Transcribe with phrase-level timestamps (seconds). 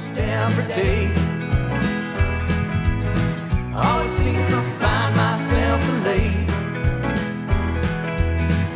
[0.00, 1.06] almost every day.
[3.74, 6.46] Always seem to find myself late.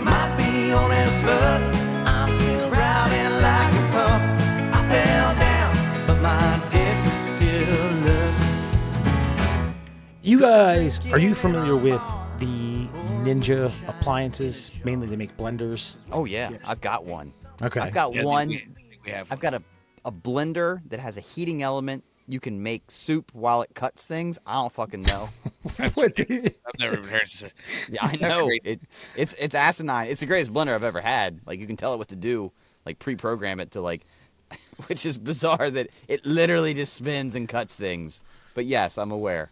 [0.01, 1.63] Might be on as fuck.
[2.07, 4.23] I'm still riding like a pup.
[4.75, 9.75] I fell down, but my dick's still up.
[10.23, 12.03] You guys, are you familiar with
[12.39, 12.87] the
[13.25, 14.71] Ninja appliances?
[14.85, 15.97] Mainly, they make blenders.
[16.13, 17.33] Oh yeah, I've got one.
[17.63, 17.81] Okay.
[17.81, 18.49] I've got Yeah, I think one.
[18.49, 19.63] we- I think we have I've got a,
[20.05, 22.05] a blender that has a heating element.
[22.27, 24.39] You can make soup while it cuts things.
[24.47, 25.29] I don't fucking know.
[25.77, 26.57] That's What ridiculous.
[26.67, 27.23] I've never even heard.
[27.43, 27.53] Of
[27.89, 28.49] Yeah, I know.
[28.51, 28.81] It,
[29.15, 30.07] it's it's asinine.
[30.09, 31.41] It's the greatest blender I've ever had.
[31.47, 32.51] Like you can tell it what to do.
[32.87, 34.07] Like pre-program it to like,
[34.87, 38.23] which is bizarre that it literally just spins and cuts things.
[38.55, 39.51] But yes, I'm aware.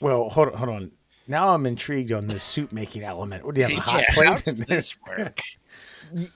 [0.00, 0.92] Well, hold on, hold on.
[1.30, 3.44] Now I'm intrigued on the soup making element.
[3.44, 4.28] What do you have a hot yeah, plate?
[4.28, 5.40] How in does this work?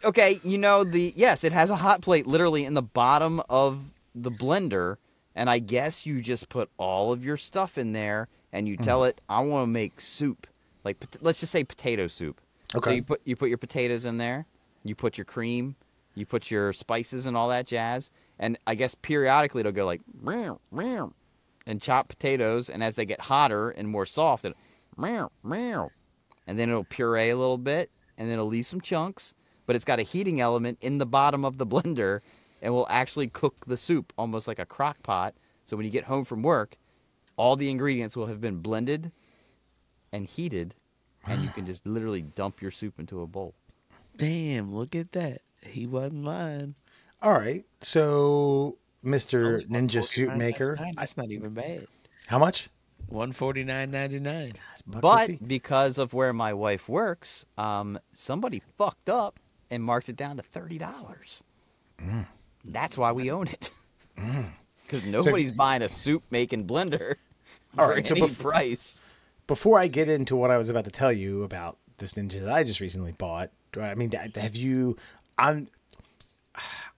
[0.05, 3.81] Okay, you know the yes, it has a hot plate literally in the bottom of
[4.15, 4.99] the blender,
[5.35, 9.03] and I guess you just put all of your stuff in there, and you tell
[9.03, 9.09] hmm.
[9.09, 10.47] it, "I want to make soup."
[10.85, 12.41] Like let's just say potato soup.
[12.77, 12.91] Okay.
[12.91, 14.47] So you put you put your potatoes in there,
[14.85, 15.75] you put your cream,
[16.15, 20.03] you put your spices and all that jazz, and I guess periodically it'll go like
[20.23, 21.13] meow meow,
[21.67, 24.55] and chop potatoes, and as they get hotter and more soft, it
[24.99, 25.91] meow meow,
[26.47, 29.35] and then it'll puree a little bit, and then it'll leave some chunks,
[29.67, 32.21] but it's got a heating element in the bottom of the blender,
[32.63, 35.35] and will actually cook the soup almost like a crock pot.
[35.67, 36.77] So when you get home from work,
[37.37, 39.11] all the ingredients will have been blended
[40.13, 40.75] and heated,
[41.27, 43.55] and you can just literally dump your soup into a bowl.
[44.17, 45.41] Damn, look at that.
[45.67, 46.75] He wasn't lying.
[47.21, 47.65] All right.
[47.81, 49.67] So, Mr.
[49.69, 51.87] Ninja Soup Maker, That's not even bad.
[52.27, 52.69] how much?
[53.09, 54.53] One forty nine ninety nine.
[54.87, 55.47] But 50?
[55.47, 59.39] because of where my wife works, um, somebody fucked up
[59.71, 61.43] and marked it down to thirty dollars.
[62.65, 63.71] That's why we own it.
[64.87, 67.15] Because nobody's buying a soup making blender
[67.79, 69.01] All for so any bef- price.
[69.47, 72.53] before I get into what I was about to tell you about this Ninja that
[72.53, 74.99] I just recently bought, I I mean, have you?
[75.39, 75.69] I'm.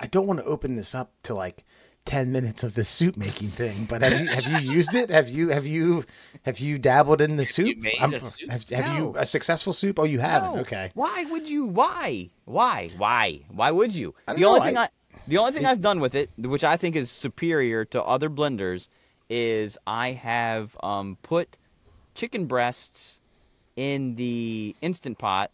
[0.01, 1.65] I don't want to open this up to like
[2.07, 5.11] ten minutes of the soup making thing, but have you have you used it?
[5.11, 6.05] Have you have you
[6.45, 7.77] have you dabbled in the soup?
[7.79, 8.51] made a soup?
[8.51, 9.99] Have, have you a successful soup?
[9.99, 10.55] Oh, you haven't.
[10.55, 10.61] No.
[10.63, 10.91] Okay.
[10.95, 11.67] Why would you?
[11.67, 12.31] Why?
[12.45, 12.91] Why?
[12.97, 13.41] Why?
[13.51, 14.15] Why would you?
[14.27, 14.89] I The only know, thing I- I,
[15.29, 18.89] the only thing I've done with it, which I think is superior to other blenders,
[19.29, 21.59] is I have um, put
[22.15, 23.19] chicken breasts
[23.75, 25.51] in the instant pot,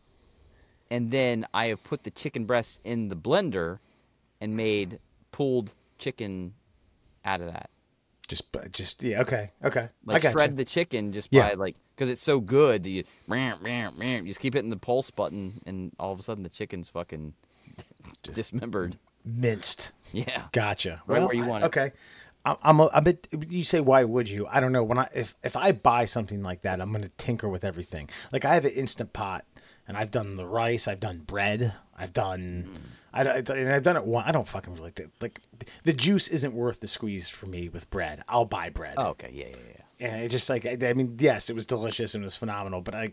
[0.90, 3.78] and then I have put the chicken breasts in the blender,
[4.42, 4.98] and made
[5.32, 6.54] pulled chicken
[7.24, 7.70] out of that.
[8.28, 9.20] Just but just yeah.
[9.22, 9.50] Okay.
[9.64, 9.80] Okay.
[10.08, 11.50] I Like shred the chicken just Yeah.
[11.50, 15.60] by like because it's so good that you you just keep hitting the pulse button
[15.66, 17.34] and all of a sudden the chicken's fucking
[18.22, 18.98] dismembered.
[19.24, 19.92] minced.
[20.12, 20.44] Yeah.
[20.52, 21.02] Gotcha.
[21.06, 21.66] Right well, where you I- want it.
[21.68, 21.92] Okay.
[22.44, 23.28] I- I'm a, a bit.
[23.48, 24.46] You say why would you?
[24.50, 24.82] I don't know.
[24.82, 28.08] When I if if I buy something like that, I'm going to tinker with everything.
[28.32, 29.44] Like I have an instant pot,
[29.92, 30.88] and I've done the rice.
[30.88, 31.74] I've done bread.
[31.94, 32.70] I've done.
[32.72, 32.78] Mm.
[33.12, 34.24] I, and I've done it one.
[34.24, 35.10] I don't fucking like that.
[35.20, 35.42] Like
[35.84, 38.24] the juice isn't worth the squeeze for me with bread.
[38.26, 38.94] I'll buy bread.
[38.96, 39.28] Oh, okay.
[39.30, 39.56] Yeah, yeah,
[39.98, 40.06] yeah.
[40.08, 42.80] and it just like I, I mean, yes, it was delicious and it was phenomenal,
[42.80, 43.12] but I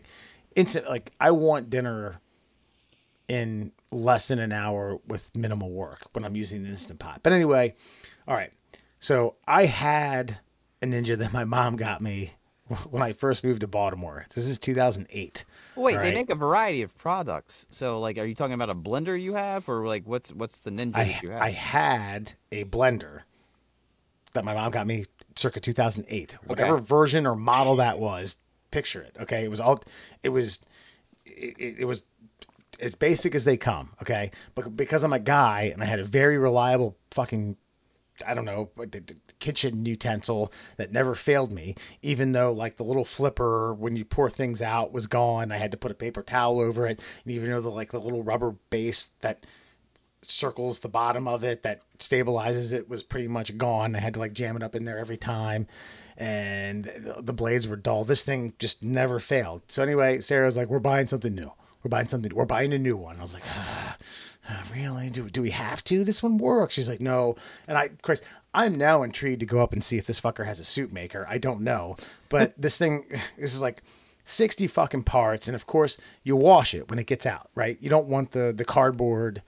[0.56, 2.22] instant like I want dinner
[3.28, 7.20] in less than an hour with minimal work when I'm using the instant pot.
[7.22, 7.74] But anyway,
[8.26, 8.54] all right.
[9.00, 10.38] So I had
[10.80, 12.32] a ninja that my mom got me
[12.88, 14.24] when I first moved to Baltimore.
[14.34, 15.44] This is 2008.
[15.80, 17.66] Wait, all they make a variety of products.
[17.70, 20.70] So, like, are you talking about a blender you have, or like, what's what's the
[20.70, 21.42] ninja I that you have?
[21.42, 23.22] I had a blender
[24.32, 26.36] that my mom got me circa 2008.
[26.46, 28.36] Whatever version or model that was,
[28.70, 29.16] picture it.
[29.20, 29.82] Okay, it was all
[30.22, 30.60] it was
[31.24, 32.04] it, it was
[32.80, 34.30] as basic as they come, okay?
[34.54, 37.56] But because I'm a guy and I had a very reliable fucking
[38.26, 38.70] I don't know,
[39.38, 44.30] kitchen utensil that never failed me, even though like the little flipper when you pour
[44.30, 45.52] things out was gone.
[45.52, 47.00] I had to put a paper towel over it.
[47.24, 49.46] And even though the like the little rubber base that
[50.26, 53.94] circles the bottom of it that stabilizes it was pretty much gone.
[53.96, 55.66] I had to like jam it up in there every time.
[56.16, 58.04] And the, the blades were dull.
[58.04, 59.62] This thing just never failed.
[59.68, 61.52] So anyway, Sarah's like, we're buying something new.
[61.82, 62.34] We're buying something.
[62.34, 63.18] We're buying a new one.
[63.18, 63.96] I was like, ah,
[64.74, 65.10] really?
[65.10, 66.04] Do, do we have to?
[66.04, 66.74] This one works.
[66.74, 67.36] She's like, no.
[67.68, 68.22] And I, course,
[68.54, 71.26] I'm now intrigued to go up and see if this fucker has a soup maker.
[71.28, 71.96] I don't know,
[72.28, 73.04] but this thing,
[73.38, 73.82] this is like
[74.24, 75.46] 60 fucking parts.
[75.48, 77.78] And of course, you wash it when it gets out, right?
[77.80, 79.42] You don't want the, the cardboard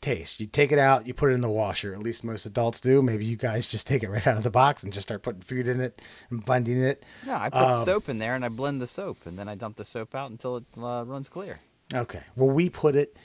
[0.00, 0.40] taste.
[0.40, 1.92] You take it out, you put it in the washer.
[1.92, 3.02] At least most adults do.
[3.02, 5.40] Maybe you guys just take it right out of the box and just start putting
[5.40, 6.00] food in it
[6.30, 7.02] and blending it.
[7.26, 9.54] no, I put Um, soap in there and I blend the soap, and then I
[9.54, 11.60] dump the soap out until it uh, runs clear.
[11.94, 12.20] Okay.
[12.36, 13.16] Well, we put it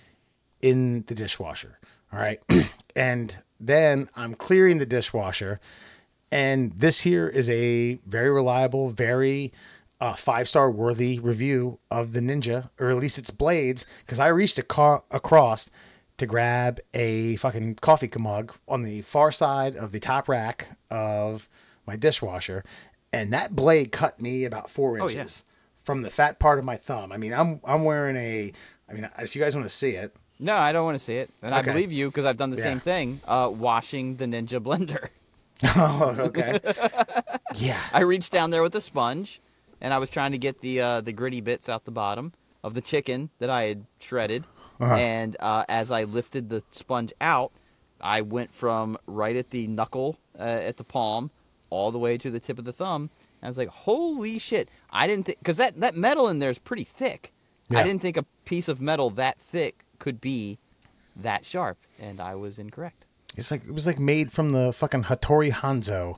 [0.62, 1.80] in the dishwasher.
[2.14, 2.42] All right.
[2.96, 5.60] and then I'm clearing the dishwasher,
[6.32, 9.54] and this here is a very reliable, very
[10.00, 14.28] uh, five star worthy review of the Ninja, or at least its blades, because I
[14.28, 15.70] reached a car across
[16.18, 21.48] to grab a fucking coffee mug on the far side of the top rack of
[21.86, 22.64] my dishwasher,
[23.14, 25.52] and that blade cut me about four inches yeah.
[25.84, 27.12] from the fat part of my thumb.
[27.12, 28.52] I mean, I'm I'm wearing a.
[28.90, 31.18] I mean, if you guys want to see it, No, I don't want to see
[31.18, 32.64] it, and I believe you because I've done the Yeah.
[32.64, 33.22] same thing.
[33.28, 35.10] Uh, washing the Ninja blender.
[35.76, 36.60] oh, okay,
[37.56, 39.40] yeah, I reached down there with a sponge,
[39.80, 42.34] and I was trying to get the uh, the gritty bits out the bottom
[42.64, 44.46] of the chicken that I had shredded.
[44.80, 44.96] Uh-huh.
[44.96, 47.52] And uh, as I lifted the sponge out,
[48.02, 51.30] I went from right at the knuckle uh, at the palm
[51.70, 53.12] all the way to the tip of the thumb.
[53.44, 56.58] I was like, "Holy shit!" I didn't think because that that metal in there is
[56.58, 57.32] pretty thick.
[57.70, 57.80] Yeah.
[57.80, 60.60] I didn't think a piece of metal that thick could be
[61.16, 63.06] that sharp, and I was incorrect.
[63.38, 66.18] it's like it was like made from the fucking Hattori Hanzo,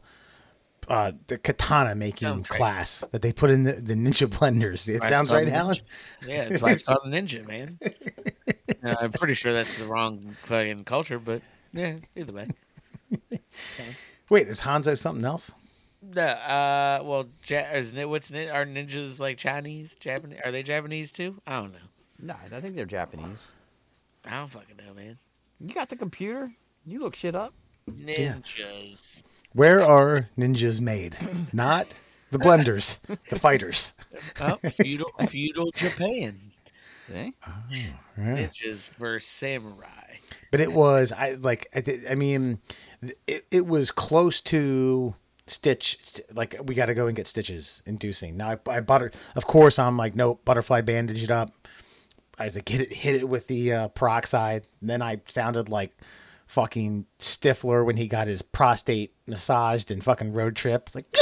[0.87, 2.57] uh, the katana making Sounds right.
[2.57, 4.89] class that they put in the, the ninja blenders.
[4.89, 5.75] It Why sounds right, a Alan.
[5.75, 5.81] ninja.
[6.27, 7.77] Yeah, that's why it's called a ninja, man.
[8.83, 11.41] Uh, I'm pretty sure that's the wrong fucking culture, but
[11.73, 12.47] yeah, either way.
[14.29, 15.51] Wait, is Hanzo something else?
[16.01, 20.39] No, uh, well, ja- is, ni- what's ni- are ninjas like Chinese, Japanese?
[20.43, 21.39] Are they Japanese too?
[21.47, 21.79] I don't know.
[22.19, 23.37] No, I think they're Japanese.
[24.25, 25.17] I don't fucking know, man.
[25.59, 26.51] You got the computer?
[26.85, 27.53] You look shit up.
[27.89, 29.23] Ninjas.
[29.53, 31.15] Where are ninjas made?
[31.53, 31.87] Not
[32.31, 32.97] the blenders,
[33.29, 33.93] the fighters.
[34.39, 36.35] Oh, feudal, feudal Japan.
[37.07, 37.33] See?
[37.45, 37.93] Oh, yeah.
[38.17, 40.17] Ninjas versus samurai.
[40.51, 42.59] But it was I like I did, I mean
[43.27, 45.15] it, it was close to
[45.45, 48.37] Stitch like we got to go and get stitches inducing.
[48.37, 51.51] Now I, I butter of course I'm like nope butterfly bandaged up.
[52.39, 54.67] I was like hit it hit it with the uh, peroxide.
[54.81, 55.95] And then I sounded like
[56.47, 61.05] fucking Stifler when he got his prostate massaged and fucking road trip like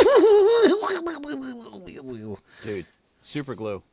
[2.63, 2.85] Dude,
[3.21, 3.83] super glue.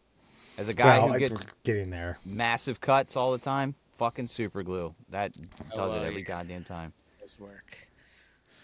[0.56, 2.18] As a guy well, who gets getting there.
[2.24, 4.92] massive cuts all the time, fucking super glue.
[5.10, 5.32] That
[5.74, 6.26] does it every yeah.
[6.28, 6.92] goddamn time.
[7.20, 7.78] Does work.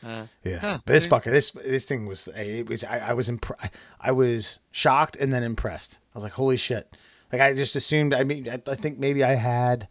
[0.04, 0.78] Uh, Yeah, Huh.
[0.84, 3.70] but this fucker, this this thing was it was I, I was impre-
[4.00, 5.98] I was shocked and then impressed.
[6.14, 6.92] I was like, holy shit!
[7.34, 8.14] Like I just assumed.
[8.14, 9.88] I mean, I, I think maybe I had,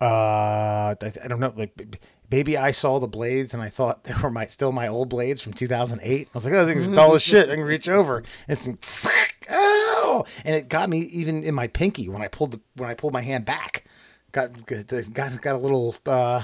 [0.00, 4.14] uh, I, I don't know, like maybe I saw the blades and I thought they
[4.20, 6.26] were my still my old blades from 2008.
[6.26, 7.48] I was like, oh, thing's dull as shit.
[7.48, 9.08] I can reach over and it's
[9.50, 12.94] oh, and it got me even in my pinky when I pulled the when I
[12.94, 13.84] pulled my hand back.
[14.32, 16.42] Got got got, got a little uh,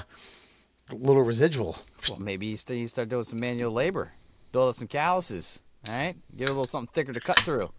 [0.93, 1.77] little residual.
[2.07, 4.13] Well, maybe you start, you start doing some manual labor,
[4.53, 5.59] build up some calluses.
[5.89, 7.69] All right, get a little something thicker to cut through.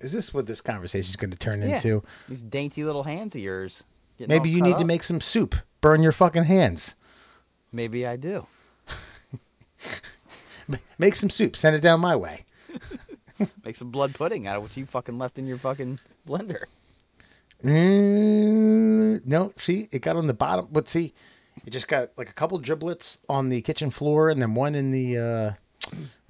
[0.00, 1.76] Is this what this conversation is going to turn Yeah.
[1.76, 2.02] into?
[2.28, 3.84] These dainty little hands of yours.
[4.18, 5.54] Maybe you need to make some soup.
[5.80, 6.94] Burn your fucking hands.
[7.72, 8.46] Maybe I do.
[10.98, 11.56] Make some soup.
[11.56, 12.44] Send it down my way.
[13.64, 16.64] Make some blood pudding out of what you fucking left in your fucking blender.
[17.62, 20.68] Mm, no, see, it got on the bottom.
[20.72, 21.14] But see,
[21.64, 24.90] it just got like a couple driblets on the kitchen floor, and then one in
[24.90, 25.52] the uh,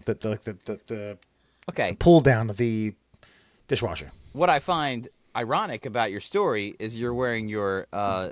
[0.04, 1.18] the the the, the, the
[1.68, 2.94] Okay, pull down of the
[3.68, 4.10] dishwasher.
[4.32, 8.30] what I find ironic about your story is you're wearing your uh,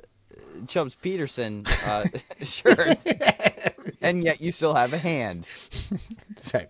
[0.66, 2.06] Chubbs Peterson uh,
[2.42, 2.98] shirt,
[4.00, 5.46] and yet you still have a hand.
[6.30, 6.68] That's right.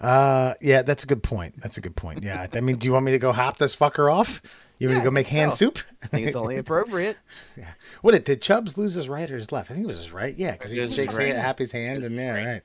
[0.00, 1.60] Uh, yeah, that's a good point.
[1.60, 2.22] That's a good point.
[2.22, 4.40] Yeah, I mean, do you want me to go hop this fucker off?
[4.78, 5.56] You want me to go make hand so.
[5.56, 5.78] soup?
[6.02, 7.16] I think it's only appropriate.
[7.56, 7.72] Yeah.
[8.02, 9.72] What did, did Chubbs lose his right or his left?
[9.72, 10.36] I think it was his right.
[10.38, 11.32] Yeah, because he was shakes his right.
[11.32, 12.62] hand, Happy's hand, was and his yeah, right.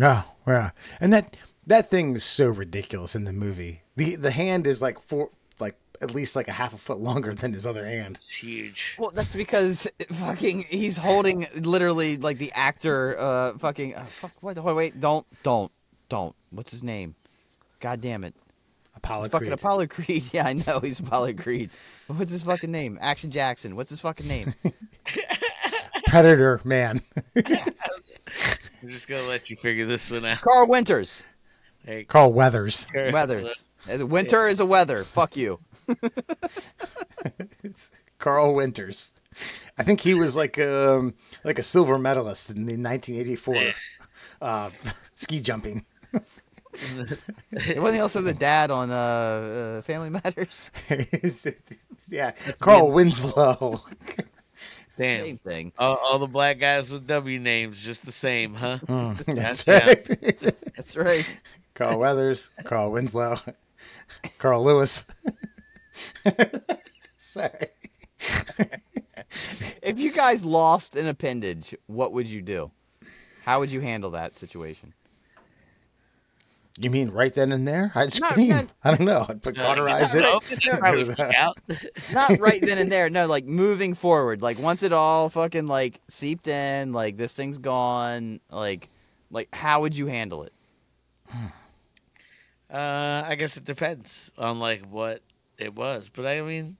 [0.00, 0.24] right.
[0.48, 0.70] Oh, yeah.
[0.98, 1.36] And that
[1.66, 3.82] that thing is so ridiculous in the movie.
[3.96, 7.34] the The hand is like four, like at least like a half a foot longer
[7.34, 8.16] than his other hand.
[8.16, 8.96] it's huge.
[8.98, 13.16] Well, that's because fucking he's holding literally like the actor.
[13.18, 14.32] Uh, fucking uh, fuck.
[14.42, 15.72] Wait, wait, wait, don't, don't,
[16.08, 16.34] don't.
[16.50, 17.14] What's his name?
[17.80, 18.34] God damn it.
[18.94, 19.58] Apollo It's fucking Creed.
[19.58, 20.24] Apollo Creed.
[20.32, 21.70] Yeah, I know he's Apollo Creed.
[22.06, 22.98] What's his fucking name?
[23.00, 23.76] Action Jackson.
[23.76, 24.54] What's his fucking name?
[26.06, 27.02] Predator man.
[27.36, 30.40] I'm just gonna let you figure this one out.
[30.40, 31.22] Carl Winters.
[31.86, 32.84] Hey, Carl Weathers.
[32.92, 33.70] Weathers.
[33.86, 35.04] Winter is a weather.
[35.04, 35.60] Fuck you.
[38.18, 39.12] Carl Winters.
[39.78, 41.14] I think he was like um
[41.44, 43.72] like a silver medalist in the 1984
[44.42, 44.70] uh,
[45.14, 45.84] ski jumping.
[47.52, 50.70] Wasn't he also the dad on uh, uh, Family Matters?
[52.08, 53.84] yeah, Carl Winslow.
[54.98, 55.24] Damn.
[55.24, 55.72] Same thing.
[55.78, 58.78] All, all the black guys with W names, just the same, huh?
[58.86, 60.54] Mm, that's That's right.
[60.74, 61.28] That's right.
[61.76, 63.38] Carl Weathers, Carl Winslow,
[64.38, 65.04] Carl Lewis.
[67.18, 67.68] Sorry.
[69.82, 72.70] if you guys lost an appendage, what would you do?
[73.44, 74.94] How would you handle that situation?
[76.78, 77.90] You mean right then and there?
[77.94, 78.48] I'd No, scream.
[78.48, 78.66] no.
[78.84, 79.24] I don't know.
[79.28, 80.22] I'd put Uh, cauterize you it.
[80.22, 81.34] know, it's probably Do freak that.
[81.36, 81.58] out.
[82.12, 83.08] Not right then and there.
[83.08, 84.42] No, like moving forward.
[84.42, 88.40] Like once it all fucking like seeped in, like this thing's gone.
[88.50, 88.90] Like,
[89.30, 90.52] like how would you handle it?
[92.70, 95.22] Uh, I guess it depends on like what
[95.58, 96.76] it was, but I mean,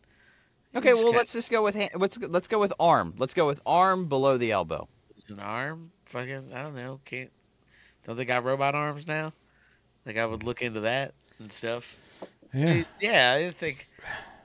[0.74, 3.14] Okay, just well got- let's just go with hand, let's let's go with arm.
[3.18, 4.88] Let's go with arm below the elbow.
[5.10, 5.92] it's an arm.
[6.06, 7.00] Fucking, I don't know.
[7.04, 7.30] Can't.
[8.04, 9.32] Don't they got robot arms now?
[10.04, 11.96] Like I would look into that and stuff.
[12.52, 12.84] Yeah.
[13.00, 13.88] Yeah, I think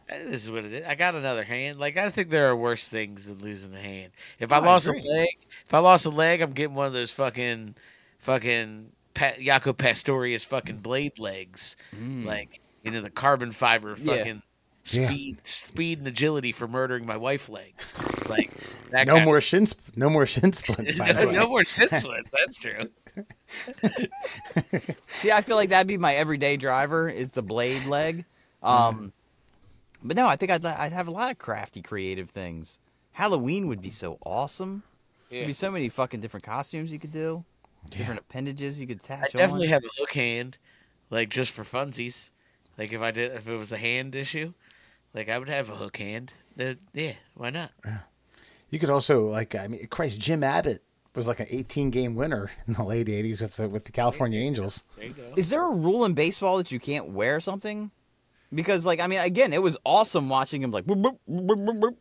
[0.10, 0.86] uh, this is what it is.
[0.88, 1.80] I got another hand.
[1.80, 4.12] Like I think there are worse things than losing a hand.
[4.40, 6.94] If I I lost a leg, if I lost a leg, I'm getting one of
[6.94, 7.76] those fucking,
[8.20, 12.26] fucking pa- Jaco Pastorius fucking blade legs, Mm.
[12.26, 14.42] like you know the carbon fiber fucking
[14.86, 15.08] Yeah.
[15.08, 17.94] speed, speed and agility for murdering my wife legs.
[18.28, 18.52] Like
[18.90, 19.06] that.
[19.08, 19.68] No more Of, shin.
[19.70, 20.98] Sp- no more shin splints.
[20.98, 21.34] By the no, way.
[21.36, 22.30] no more shit splits.
[22.32, 22.82] That's true.
[25.20, 28.26] See, I feel like that'd be my everyday driver is the blade leg.
[28.64, 29.12] Um,
[30.04, 32.80] but no, I think I'd I'd have a lot of crafty, creative things.
[33.14, 34.84] Halloween would be so awesome.
[35.30, 37.44] There'd be so many fucking different costumes you could do,
[37.90, 39.36] different appendages you could attach.
[39.36, 39.74] I definitely on.
[39.74, 40.58] have a hook hand,
[41.10, 42.32] like just for funsies.
[42.78, 44.54] Like if I did, if it was a hand issue,
[45.14, 46.34] like I would have a hook hand.
[46.56, 47.72] The yeah, why not?
[47.86, 48.00] Yeah.
[48.70, 50.82] You could also like, I mean, Christ, Jim Abbott
[51.14, 54.40] was like an 18 game winner in the late 80s with the with the California
[54.40, 54.84] there Angels.
[54.98, 55.34] There you go.
[55.36, 57.92] Is there a rule in baseball that you can't wear something?
[58.54, 61.96] Because like I mean, again, it was awesome watching him like boop, boop,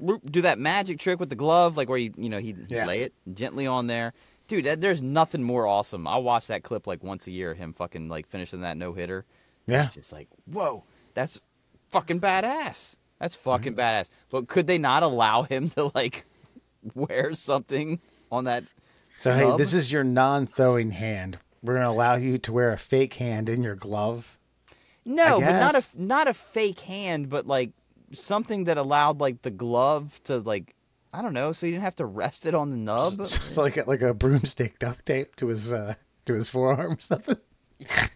[0.00, 2.86] boop, do that magic trick with the glove, like where he you know he yeah.
[2.86, 4.12] lay it gently on there.
[4.48, 6.06] Dude, that, there's nothing more awesome.
[6.06, 7.54] I'll watch that clip like once a year.
[7.54, 9.24] Him fucking like finishing that no hitter.
[9.66, 9.86] Yeah.
[9.86, 10.84] It's just like whoa,
[11.14, 11.40] that's
[11.88, 12.94] fucking badass.
[13.18, 13.80] That's fucking mm-hmm.
[13.80, 14.08] badass.
[14.30, 16.26] But could they not allow him to like
[16.94, 18.00] wear something
[18.30, 18.64] on that?
[19.16, 21.38] So hey, this is your non-throwing hand.
[21.62, 24.38] We're gonna allow you to wear a fake hand in your glove.
[25.04, 27.70] No, but not a not a fake hand, but like
[28.12, 30.74] something that allowed like the glove to like
[31.16, 33.26] I don't know, so you didn't have to rest it on the nub.
[33.26, 35.94] So like a, like a broomstick duct tape to his uh
[36.26, 37.38] to his forearm or something.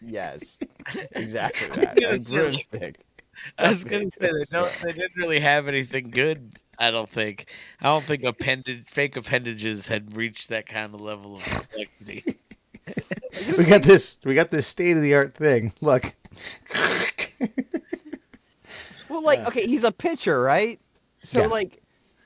[0.03, 0.59] yes,
[1.13, 1.97] exactly that.
[1.97, 3.01] gonna A say, like- broomstick.
[3.57, 4.71] I was gonna say they don't.
[4.83, 6.53] They didn't really have anything good.
[6.79, 7.47] I don't think.
[7.81, 12.25] I don't think appendage, fake appendages had reached that kind of level of complexity.
[13.57, 14.17] We got this.
[14.25, 15.73] We got this state of the art thing.
[15.81, 16.13] Look.
[19.09, 20.81] Well, like okay, he's a pitcher, right?
[21.23, 21.47] So Yeah.
[21.47, 21.80] like,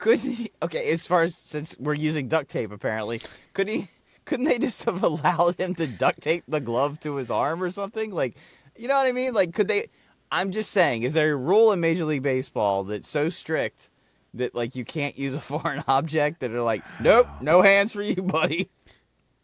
[0.05, 0.51] could he?
[0.61, 3.21] Okay, as far as since we're using duct tape, apparently,
[3.53, 3.89] could he?
[4.25, 7.71] Couldn't they just have allowed him to duct tape the glove to his arm or
[7.71, 8.11] something?
[8.11, 8.37] Like,
[8.77, 9.33] you know what I mean?
[9.33, 9.89] Like, could they?
[10.31, 13.89] I'm just saying, is there a rule in Major League Baseball that's so strict
[14.35, 18.03] that like you can't use a foreign object that are like, nope, no hands for
[18.03, 18.69] you, buddy.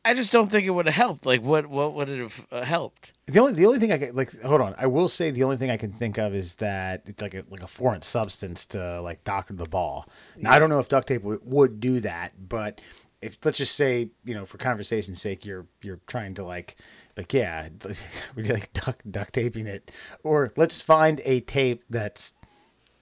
[0.04, 1.26] I just don't think it would have helped.
[1.26, 1.68] Like, what?
[1.68, 3.14] What would it have uh, helped?
[3.28, 4.74] The only the only thing I can like hold on.
[4.78, 7.44] I will say the only thing I can think of is that it's like a
[7.50, 10.08] like a foreign substance to like doctor the ball.
[10.38, 12.82] Now I don't know if duct tape would, would do that, but
[13.22, 16.78] if let's just say you know for conversation's sake you're you're trying to like
[17.16, 17.70] like yeah
[18.36, 19.92] we're like duct duct taping it,
[20.24, 22.34] or let's find a tape that's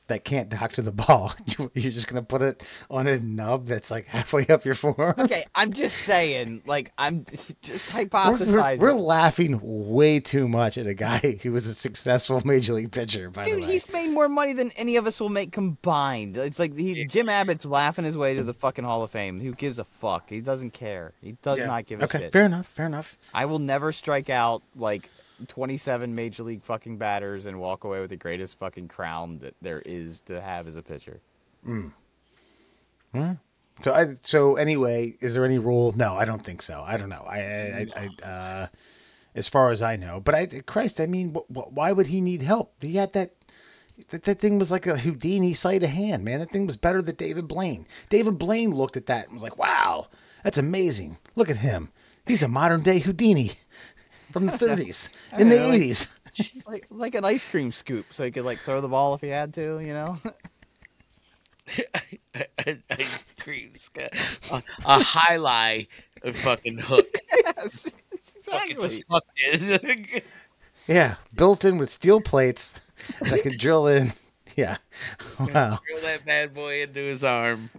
[0.09, 1.33] that can't doctor the ball.
[1.57, 2.61] You- You're just gonna put it
[2.91, 5.15] on a nub that's like halfway up your forearm.
[5.17, 7.25] Okay, I'm just saying, like, I'm
[7.61, 8.79] just We're, hypothesizing.
[8.79, 12.91] we're, we're laughing way too much at a guy who was a successful major league
[12.91, 13.29] pitcher.
[13.29, 16.37] By Dude, the way, he's made more money than any of us will make combined.
[16.37, 19.39] It's like he, Jim Abbott's laughing his way to the fucking Hall of Fame.
[19.39, 20.29] Who gives a fuck?
[20.29, 21.13] He doesn't care.
[21.21, 21.65] He does Yeah.
[21.67, 22.23] not give a okay, shit.
[22.27, 22.67] Okay, fair enough.
[22.67, 23.17] Fair enough.
[23.33, 25.09] I will never strike out like
[25.47, 29.81] 27 major league fucking batters and walk away with the greatest fucking crown that there
[29.85, 31.21] is to have as a pitcher.
[33.81, 35.93] So, I so anyway, is there any rule?
[35.95, 36.83] No, I don't think so.
[36.85, 37.25] I don't know.
[37.27, 38.67] I, I, I, I uh,
[39.35, 42.19] as far as I know, but I, Christ, I mean, wh- wh- why would he
[42.19, 42.73] need help?
[42.81, 43.33] He had that.
[44.11, 46.39] That, that thing was like a Houdini sleight of hand, man.
[46.39, 47.85] That thing was better than David Blaine.
[48.09, 50.07] David Blaine looked at that and was like, "Wow,
[50.41, 51.17] that's amazing.
[51.35, 51.91] Look at him.
[52.25, 53.53] He's a modern day Houdini
[54.31, 56.07] from the 30s in the know, like- 80s."
[56.67, 59.27] like like an ice cream scoop, so he could like throw the ball if he
[59.29, 59.79] had to.
[59.79, 60.17] You know.
[62.89, 64.09] Ice cream sky.
[64.51, 65.87] A, a highlight
[66.33, 67.05] fucking hook.
[67.45, 67.91] yes,
[68.37, 68.87] exactly.
[68.87, 70.23] disrupted.
[70.87, 72.73] Yeah, built in with steel plates
[73.21, 74.13] that could drill in.
[74.55, 74.77] Yeah.
[75.39, 75.79] Wow.
[75.87, 77.69] Throw that bad boy into his arm.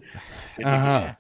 [0.63, 1.15] Uh-huh.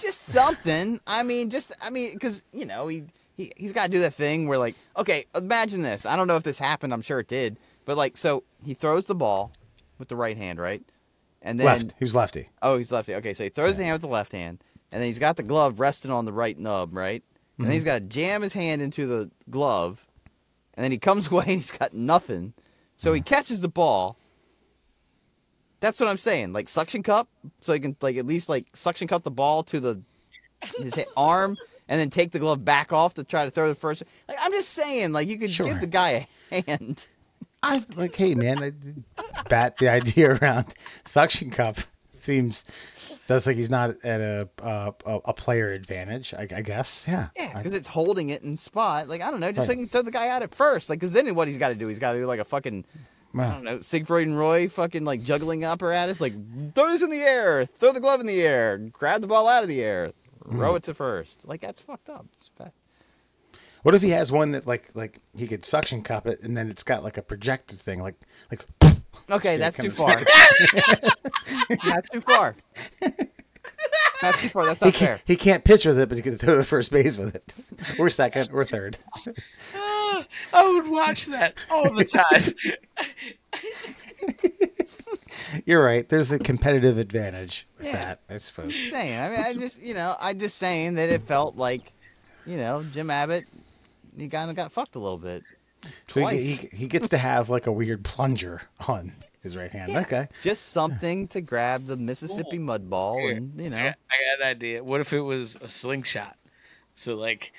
[0.00, 1.00] just something.
[1.06, 3.04] I mean, just I mean, because you know he
[3.36, 6.06] he he's got to do that thing where like, okay, imagine this.
[6.06, 6.92] I don't know if this happened.
[6.92, 9.52] I'm sure it did, but like, so he throws the ball
[9.98, 10.82] with the right hand, right?
[11.42, 11.94] and then Left.
[11.98, 12.48] He was lefty.
[12.62, 13.14] oh, he's lefty.
[13.16, 15.42] Okay, so he throws the hand with the left hand, and then he's got the
[15.42, 17.22] glove resting on the right nub, right?
[17.58, 17.72] And then mm-hmm.
[17.72, 20.06] he's got to jam his hand into the glove,
[20.74, 22.54] and then he comes away and he's got nothing.
[22.96, 23.26] So he mm.
[23.26, 24.16] catches the ball.
[25.80, 26.52] That's what I'm saying.
[26.52, 27.28] Like suction cup,
[27.60, 30.00] so he can like at least like suction cup the ball to the
[30.78, 31.56] his arm,
[31.88, 34.02] and then take the glove back off to try to throw the first.
[34.28, 35.66] Like I'm just saying, like you could Sure.
[35.66, 37.06] give the guy a hand.
[37.62, 38.72] I like, hey man, I
[39.48, 40.66] bat the idea around
[41.04, 41.76] suction cup
[42.18, 42.64] seems
[43.28, 46.34] does like he's not at a uh, a, a player advantage.
[46.34, 47.28] I, I guess, yeah.
[47.36, 49.08] Yeah, because it's holding it in spot.
[49.08, 50.90] Like I don't know, just so you can throw the guy out at first.
[50.90, 51.86] Like, because then what he's got to do?
[51.86, 52.84] He's got to do like a fucking
[53.38, 56.20] I don't know, Siegfried and Roy fucking like juggling apparatus.
[56.20, 56.34] Like
[56.74, 59.62] throw this in the air, throw the glove in the air, grab the ball out
[59.62, 60.12] of the air,
[60.44, 60.56] Hmm.
[60.58, 61.46] throw it to first.
[61.46, 62.26] Like that's fucked up.
[63.82, 66.70] What if he has one that like like he could suction cup it and then
[66.70, 68.14] it's got like a projected thing, like
[68.50, 68.64] like
[69.30, 70.14] Okay, Yeah, that's too far.
[71.84, 72.56] that's too far.
[74.20, 74.66] That's too far.
[74.66, 75.20] That's he not can't fair.
[75.24, 77.52] he can't pitch with it, but he can throw to first base with it,
[77.98, 78.98] or second, or third.
[79.74, 82.54] Ah, I would watch that all the time.
[85.66, 86.08] You're right.
[86.08, 87.92] There's a competitive advantage with Yeah.
[87.92, 88.74] that, I suppose.
[88.74, 89.18] Just saying.
[89.18, 91.92] I mean, I just you know, I just saying that it felt like,
[92.46, 93.44] you know, Jim Abbott,
[94.16, 95.42] he kind of got fucked a little bit.
[96.08, 99.96] So he, he he gets to have like a weird plunger on his right hand.
[99.96, 100.28] Okay.
[100.42, 104.36] Just something to grab the Mississippi mud ball, Here, and you I know, got, I
[104.38, 104.84] got an idea.
[104.84, 106.36] What if it was a slingshot?
[106.94, 107.52] So like,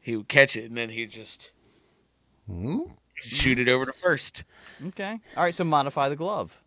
[0.00, 1.52] he would catch it and then he'd just
[2.48, 2.80] Hmm?
[3.14, 4.44] shoot it over to first.
[4.88, 5.54] okay, all right.
[5.54, 6.60] So modify the glove.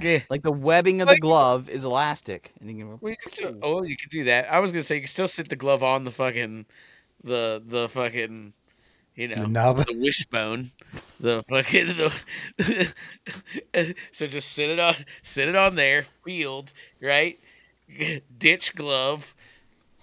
[0.00, 0.20] Yeah.
[0.30, 2.98] Like the webbing of the Like- glove is elastic, and you can.
[3.00, 3.58] Well, you can still.
[3.62, 4.50] Oh, you could do that.
[4.52, 6.66] I was gonna say you can still sit the glove on the fucking,
[7.24, 8.52] the the fucking,
[9.16, 9.84] you know, The nub.
[9.86, 10.70] the wishbone,
[11.18, 12.94] the fucking the.
[14.12, 17.40] so just sit it on, sit it on there, field right,
[18.38, 19.34] ditch glove,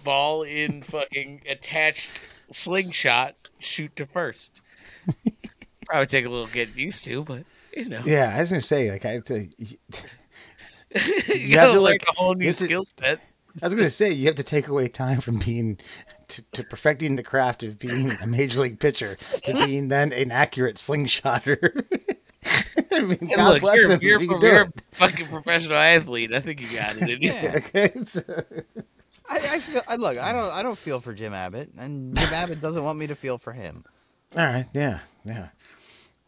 [0.03, 2.09] ball in fucking attached
[2.51, 4.62] slingshot, shoot to first.
[5.86, 7.44] Probably take a little getting used to, but
[7.75, 9.20] you know, Yeah, I was gonna say like I.
[9.20, 9.50] The,
[11.36, 13.22] you, have gotta like- a whole new have to- skill set.
[13.62, 15.79] I was gonna say you have to take away time from being
[16.29, 20.32] to, to perfecting the craft of being a major league pitcher to being then an
[20.32, 21.84] accurate slingshotter.
[22.92, 24.00] I mean, And God look, bless you're, him.
[24.01, 26.34] you're, if he you're a fucking professional athlete.
[26.34, 27.00] I think you got it.
[27.01, 27.32] didn't you?
[27.32, 27.55] Yeah.
[27.58, 27.92] Okay,
[29.27, 29.82] I, I feel.
[29.88, 30.51] I, look, I don't.
[30.51, 33.51] I don't feel for Jim Abbott, and Jim Abbott doesn't want me to feel for
[33.53, 33.84] him.
[34.38, 34.66] All right.
[34.74, 35.00] Yeah.
[35.25, 35.50] Yeah.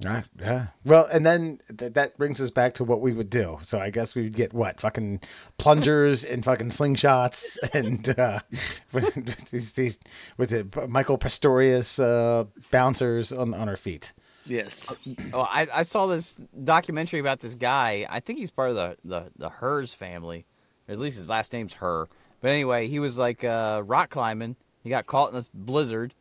[0.06, 0.24] All right.
[0.40, 0.68] Yeah.
[0.84, 3.60] Well, and then th- that brings us back to what we would do.
[3.62, 5.22] So I guess we would get what fucking
[5.58, 8.40] plungers and fucking slingshots and uh,
[8.94, 10.00] with these these
[10.38, 14.14] with the Michael Pastorius uh, bouncers on on our feet.
[14.46, 14.94] Yes.
[15.34, 18.08] Oh, I, I saw this documentary about this guy.
[18.10, 20.46] I think he's part of the the, the Hers family,
[20.88, 22.08] or at least his last name's Herr.
[22.42, 24.56] But anyway, he was like uh, rock climbing.
[24.84, 26.16] He got caught in this blizzard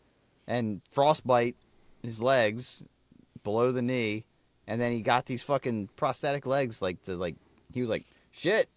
[0.46, 1.56] and frostbite
[2.02, 2.82] his legs
[3.42, 4.24] below the knee,
[4.66, 6.80] and then he got these fucking prosthetic legs.
[6.82, 7.36] Like the like
[7.72, 8.68] he was like shit.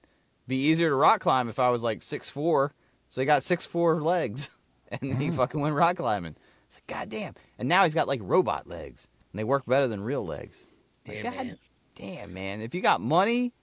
[0.48, 2.74] Be easier to rock climb if I was like six four.
[3.10, 4.50] So he got six four legs,
[4.90, 6.36] and he fucking went rock climbing.
[6.68, 7.36] It's like goddamn.
[7.60, 10.64] And now he's got like robot legs, and they work better than real legs.
[11.08, 11.58] Like, Yeah, God man.
[11.96, 12.62] damn, man.
[12.62, 13.54] If you got money,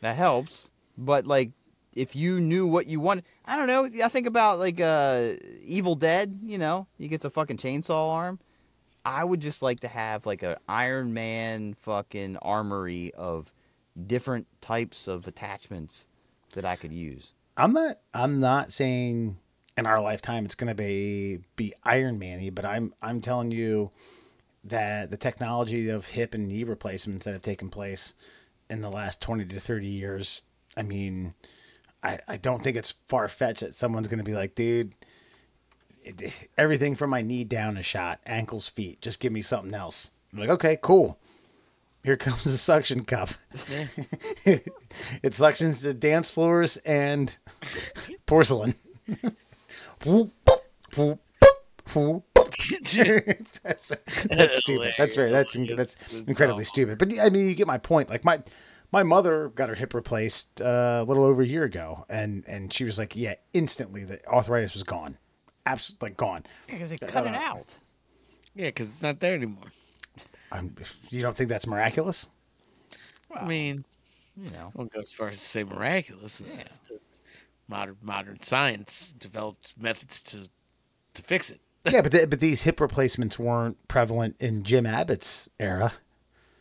[0.00, 0.70] that helps.
[0.96, 1.50] But like,
[1.94, 4.04] if you knew what you wanted, I don't know.
[4.04, 5.32] I think about like uh,
[5.64, 6.38] Evil Dead.
[6.44, 8.38] You know, he gets a fucking chainsaw arm.
[9.08, 13.50] I would just like to have like an Iron Man fucking armory of
[14.06, 16.06] different types of attachments
[16.52, 17.32] that I could use.
[17.56, 18.00] I'm not.
[18.12, 19.38] I'm not saying
[19.78, 23.92] in our lifetime it's to be be Iron Man-y, but I'm I'm telling you
[24.62, 28.12] that the technology of hip and knee replacements that have taken place
[28.68, 30.42] in the last 20 to 30 years.
[30.76, 31.32] I mean,
[32.02, 34.92] I I don't think it's far fetched that someone's to be like, dude.
[36.58, 39.00] Everything from my knee down is shot, ankles, feet.
[39.00, 40.10] Just give me something else.
[40.32, 41.18] I'm like, okay, cool.
[42.04, 43.30] Here comes the suction cup.
[44.44, 44.64] it
[45.22, 47.36] suctions the dance floors and
[48.26, 48.74] porcelain.
[53.62, 53.92] That's,
[54.24, 54.94] that's stupid.
[54.96, 56.98] That's very that's that's incredibly stupid.
[56.98, 58.10] But I mean, you get my point.
[58.10, 58.42] Like my
[58.90, 62.72] my mother got her hip replaced uh, a little over a year ago, and and
[62.72, 65.18] she was like, yeah, instantly the arthritis was gone,
[65.72, 66.44] absolutely like gone.
[66.66, 67.74] Because they cut it uh, out.
[68.54, 69.72] Yeah, because it's not there anymore.
[70.50, 70.74] I'm,
[71.10, 72.26] you don't think that's miraculous?
[73.34, 73.84] I mean,
[74.36, 74.72] You know.
[74.74, 76.42] I won't go as far as to say miraculous.
[76.46, 76.64] Yeah.
[77.68, 80.48] Modern modern science developed methods to
[81.14, 81.60] to fix it.
[81.90, 85.92] yeah, but the, but these hip replacements weren't prevalent in Jim Abbott's era.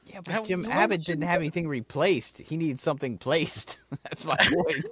[0.05, 2.39] Yeah, How- but Jim Abbott didn't have anything replaced.
[2.39, 3.79] He needs something placed.
[4.03, 4.85] That's my point.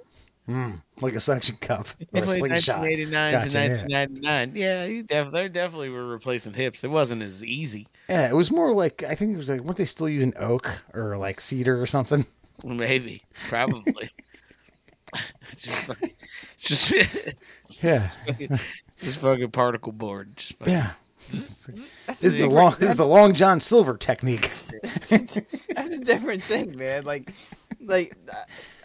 [0.46, 0.74] Hmm.
[1.00, 2.78] like a suction cup or a slingshot.
[2.78, 4.06] 1989 Gotcha, to yeah.
[4.06, 4.52] 1999.
[4.54, 6.84] Yeah, he def- they definitely were replacing hips.
[6.84, 7.88] It wasn't as easy.
[8.08, 10.70] Yeah, it was more like I think it was like weren't they still using oak
[10.94, 12.26] or like cedar or something?
[12.64, 14.10] Maybe, probably.
[15.56, 16.10] just, fucking-
[16.58, 16.92] just,
[17.82, 18.08] Yeah,
[19.02, 20.36] just fucking particle board.
[20.36, 20.92] Just fucking- yeah.
[21.28, 24.50] That's This is the long this is the long John Silver technique.
[25.08, 27.04] That's a different thing, man.
[27.04, 27.32] Like,
[27.80, 28.16] like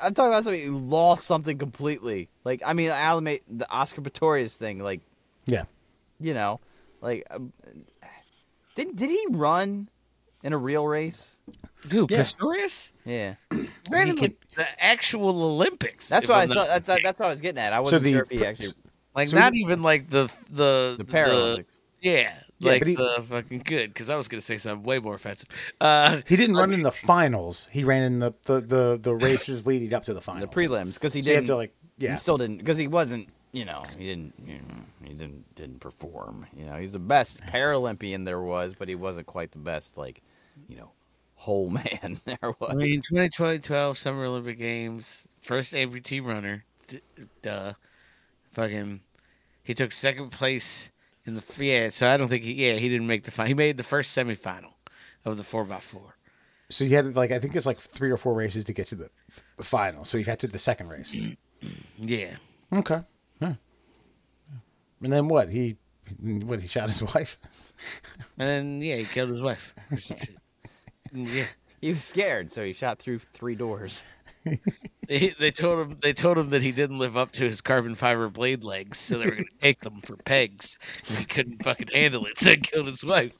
[0.02, 2.30] I'm talking about somebody who lost something completely.
[2.44, 4.80] Like, I mean, Alan made the Oscar Pistorius thing.
[4.80, 5.02] Like,
[5.46, 5.64] Yeah,
[6.20, 6.60] you know,
[7.02, 7.54] like, um,
[8.76, 9.90] did did he run
[10.44, 11.40] in a real race?
[11.92, 12.20] Who, Yeah.
[12.20, 12.92] Pistorius?
[13.06, 13.36] Yeah,
[13.90, 16.10] Ran in He like the actual Olympics.
[16.10, 16.68] that's if what I I'm thought.
[16.68, 17.04] That's mistaken.
[17.04, 17.74] that's what I was getting at.
[17.74, 18.74] I wasn't the sure if he actually
[19.16, 21.78] like so not he- even like the the the Paralympics.
[22.02, 25.00] yeah, Yeah, like but he- the fucking good because I was gonna say something way
[25.00, 25.50] more offensive.
[25.80, 27.68] Uh, he didn't run in the finals.
[27.72, 30.94] He ran in the the the, the races leading up to the finals, the prelims
[30.96, 31.48] because he So you have didn't.
[31.50, 32.12] to like yeah.
[32.14, 33.28] He still didn't because he wasn't.
[33.54, 34.34] You know, he didn't.
[34.46, 36.46] You know, he didn't didn't perform.
[36.56, 39.98] You know, he's the best Paralympian there was, but he wasn't quite the best.
[39.98, 40.22] Like,
[40.70, 40.92] you know,
[41.36, 42.70] whole man there was.
[42.72, 46.64] I mean, 2012 Summer Olympic Games, first amputee runner.
[46.88, 47.02] D-
[47.42, 47.74] duh.
[48.54, 49.02] Fucking,
[49.64, 50.92] he took second place
[51.26, 51.90] in the yeah.
[51.90, 53.48] So I don't think he yeah he didn't make the final.
[53.48, 54.74] He made the first semifinal
[55.26, 56.16] of the four x four.
[56.70, 58.96] So you had like I think it's like three or four races to get to
[58.96, 59.10] the,
[59.58, 60.06] the final.
[60.06, 61.16] So you got to the second race.
[62.00, 62.38] Yeah.
[62.74, 63.02] Okay.
[63.40, 63.54] Yeah.
[65.04, 65.50] And then what?
[65.52, 65.78] He
[66.20, 66.60] what?
[66.60, 67.38] He shot his wife.
[68.40, 69.98] And then yeah, he killed his wife or.
[71.14, 71.46] Yeah.
[71.82, 74.04] He was scared, so he shot through three doors.
[75.08, 77.96] They, they told him they told him that he didn't live up to his carbon
[77.96, 81.90] fiber blade legs, so they were gonna take them for pegs, and he couldn't fucking
[81.94, 83.34] handle it, so he killed his wife.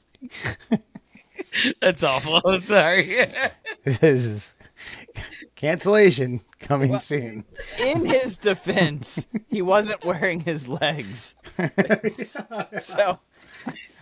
[1.80, 2.40] That's awful.
[2.44, 3.04] I'm sorry.
[3.84, 4.54] this is
[5.56, 7.44] cancellation coming soon.
[7.78, 11.34] In his defense, he wasn't wearing his legs.
[12.78, 13.18] so,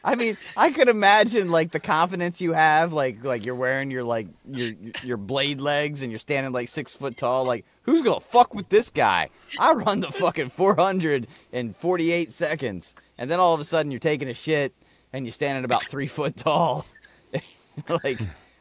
[0.03, 4.03] I mean, I could imagine like the confidence you have, like like you're wearing your
[4.05, 7.45] like your your blade legs and you're standing like six foot tall.
[7.45, 9.29] Like, who's gonna fuck with this guy?
[9.59, 14.01] I run the fucking 400 in 48 seconds, and then all of a sudden you're
[14.01, 14.73] taking a shit
[15.13, 16.87] and you're standing about three foot tall.
[18.05, 18.21] like,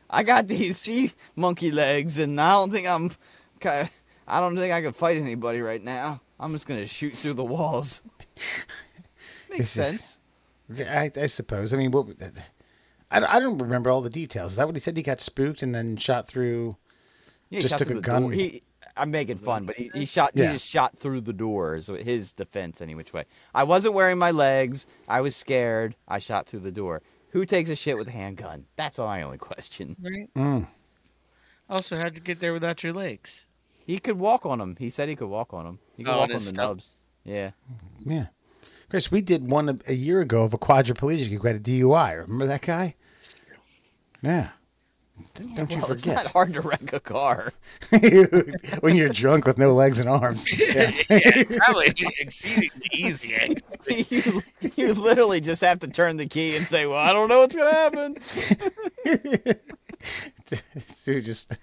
[0.10, 3.12] I got these sea monkey legs, and I don't think I'm.
[3.64, 6.22] I don't think I can fight anybody right now.
[6.40, 8.02] I'm just gonna shoot through the walls.
[9.50, 10.19] Makes This is- sense.
[10.80, 11.74] I, I suppose.
[11.74, 12.08] I mean, what?
[13.12, 14.52] I, I don't remember all the details.
[14.52, 14.96] Is that what he said?
[14.98, 16.78] He got spooked and then shot through.
[17.50, 18.22] Yeah, he Just shot took through a the gun.
[18.24, 18.32] door.
[18.32, 18.62] He,
[18.96, 20.32] I'm making fun, but he, he shot.
[20.36, 20.48] Yeah.
[20.48, 21.88] He just shot through the doors.
[21.88, 23.26] His defense, any which way.
[23.56, 24.86] I wasn't wearing my legs.
[25.08, 25.96] I was scared.
[26.08, 27.02] I shot through the door.
[27.32, 28.66] Who takes a shit with a handgun?
[28.76, 29.96] That's all my only question.
[30.02, 30.34] Right.
[30.36, 30.68] Mm.
[31.70, 33.46] Also, how'd you get there without your legs?
[33.86, 34.76] He could walk on them.
[34.78, 35.80] He said he could walk on them.
[35.96, 36.58] He could Oh, walk on the stump.
[36.58, 36.90] nubs.
[37.24, 37.52] Yeah.
[38.06, 38.28] Yeah.
[38.90, 42.18] Chris, we did one a, a year ago of a quadriplegic who got a DUI.
[42.22, 42.96] Remember that guy?
[44.22, 44.50] Yeah.
[45.36, 46.16] Don't don't you Well, it's forget.
[46.24, 47.52] not hard to wreck a car.
[48.80, 50.46] when you're drunk with no legs and arms.
[50.58, 51.04] Yes.
[51.58, 53.36] Probably exceedingly easy.
[53.36, 53.56] eh?
[54.10, 54.42] you,
[54.76, 57.56] you literally just have to turn the key and say, "Well, I don't know what's
[57.56, 58.16] gonna happen."
[61.06, 61.54] Dude, just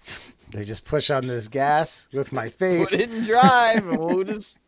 [0.51, 2.93] they just push on this gas with my Put face.
[2.93, 4.59] it in drive, and we'll just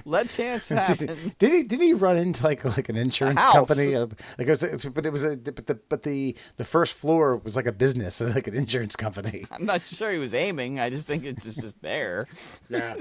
[0.04, 1.34] let chance happen.
[1.38, 3.96] did he did he run into like like an insurance company?
[3.96, 7.56] Like it was, but it was a but the but the the first floor was
[7.56, 9.46] like a business, like an insurance company.
[9.50, 10.80] I'm not sure he was aiming.
[10.80, 12.26] I just think it's just, just there.
[12.68, 12.96] Yeah.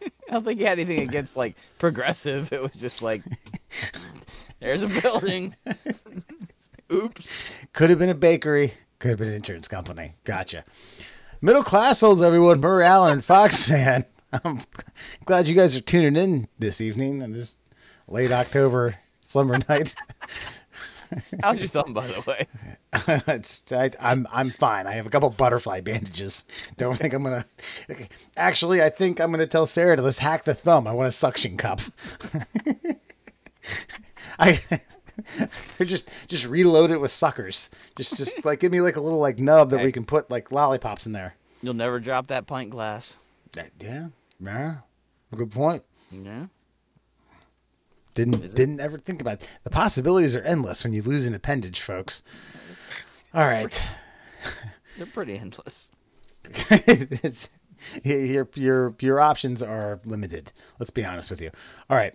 [0.00, 2.52] I don't think he had anything against like progressive.
[2.52, 3.22] It was just like,
[4.60, 5.56] there's a building.
[6.92, 7.36] Oops.
[7.72, 8.74] Could have been a bakery.
[9.00, 10.14] Could have been an insurance company.
[10.24, 10.64] Gotcha.
[11.40, 12.60] Middle class souls, everyone.
[12.60, 14.04] Murray Allen, Fox fan.
[14.44, 14.60] I'm
[15.24, 17.56] glad you guys are tuning in this evening on this
[18.06, 18.96] late October
[19.28, 19.94] slumber night.
[21.42, 22.46] How's your thumb, by the way?
[23.26, 24.86] it's, I, I'm I'm fine.
[24.86, 26.44] I have a couple butterfly bandages.
[26.76, 27.46] Don't think I'm gonna.
[28.36, 30.86] Actually, I think I'm gonna tell Sarah to let's hack the thumb.
[30.86, 31.80] I want a suction cup.
[34.38, 34.60] I
[35.80, 37.70] just just reload it with suckers.
[37.96, 40.52] Just just like give me like a little like nub that we can put like
[40.52, 41.34] lollipops in there.
[41.62, 43.16] You'll never drop that pint glass.
[43.52, 44.08] That- yeah,
[44.40, 44.76] yeah.
[45.34, 45.82] Good point.
[46.10, 46.46] Yeah.
[48.14, 49.48] Didn't didn't ever think about it.
[49.62, 52.22] the possibilities are endless when you lose an appendage, folks.
[53.32, 53.80] All right.
[54.96, 55.92] They're pretty endless.
[56.44, 57.48] it's,
[58.02, 60.52] your your your options are limited.
[60.80, 61.50] Let's be honest with you.
[61.88, 62.14] All right.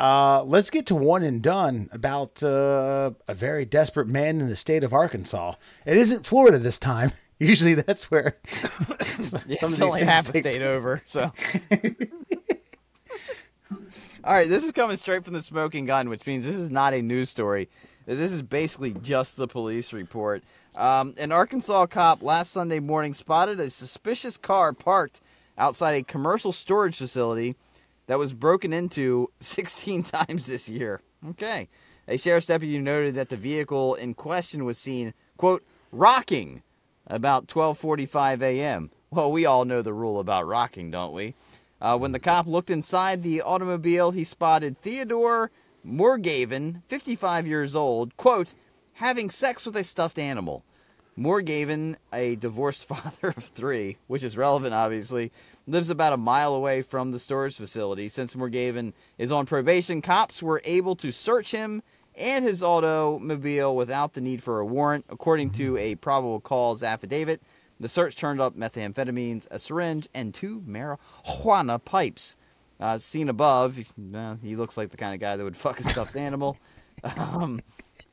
[0.00, 4.56] Uh, let's get to one and done about uh, a very desperate man in the
[4.56, 5.54] state of Arkansas.
[5.86, 7.12] It isn't Florida this time.
[7.42, 8.38] Usually that's where
[9.20, 11.02] some Yeah, of these only half a state over.
[11.06, 11.32] So,
[14.24, 16.94] all right, this is coming straight from the smoking gun, which means this is not
[16.94, 17.68] a news story.
[18.06, 20.44] This is basically just the police report.
[20.76, 25.20] Um, an Arkansas cop last Sunday morning spotted a suspicious car parked
[25.58, 27.56] outside a commercial storage facility
[28.06, 31.00] that was broken into 16 times this year.
[31.30, 31.68] Okay.
[32.06, 36.62] A sheriff's deputy noted that the vehicle in question was seen, quote, rocking
[37.12, 38.90] about 12:45 a.m.
[39.10, 41.34] Well, we all know the rule about rocking, don't we?
[41.80, 45.50] Uh, when the cop looked inside the automobile, he spotted Theodore
[45.84, 48.54] Morgaven, 55 years old, quote,
[48.94, 50.64] having sex with a stuffed animal.
[51.18, 55.30] Morgaven, a divorced father of three, which is relevant, obviously,
[55.66, 58.08] lives about a mile away from the storage facility.
[58.08, 61.82] Since Morgaven is on probation, cops were able to search him
[62.16, 65.04] and his automobile without the need for a warrant.
[65.08, 67.42] According to a probable cause affidavit,
[67.80, 72.36] the search turned up methamphetamines, a syringe, and two marijuana pipes.
[72.78, 73.78] Uh, seen above,
[74.14, 76.56] uh, he looks like the kind of guy that would fuck a stuffed animal.
[77.16, 77.60] Um,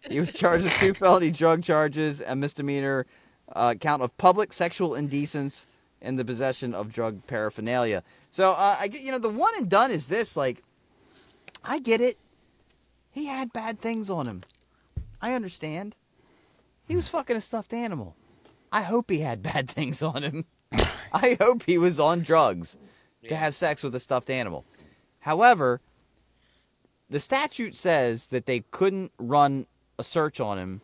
[0.09, 3.05] he was charged with two felony drug charges, a misdemeanor
[3.53, 5.67] uh, count of public sexual indecence,
[6.01, 8.03] and the possession of drug paraphernalia.
[8.31, 10.35] So uh, I get, you know, the one and done is this.
[10.35, 10.63] Like,
[11.63, 12.17] I get it.
[13.11, 14.43] He had bad things on him.
[15.21, 15.95] I understand.
[16.87, 18.15] He was fucking a stuffed animal.
[18.71, 20.45] I hope he had bad things on him.
[21.13, 22.77] I hope he was on drugs
[23.27, 24.65] to have sex with a stuffed animal.
[25.19, 25.81] However,
[27.09, 29.65] the statute says that they couldn't run
[29.97, 30.81] a search on him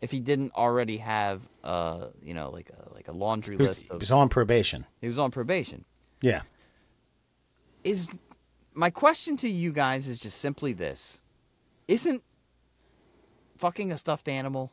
[0.00, 3.68] if he didn't already have uh you know like a like a laundry He was,
[3.68, 4.84] list he of was on probation.
[5.00, 5.84] he was on probation
[6.20, 6.42] Yeah.
[7.84, 8.08] is
[8.74, 11.18] my question to you guys is just simply this
[11.88, 12.22] isn't
[13.56, 14.72] fucking a stuffed animal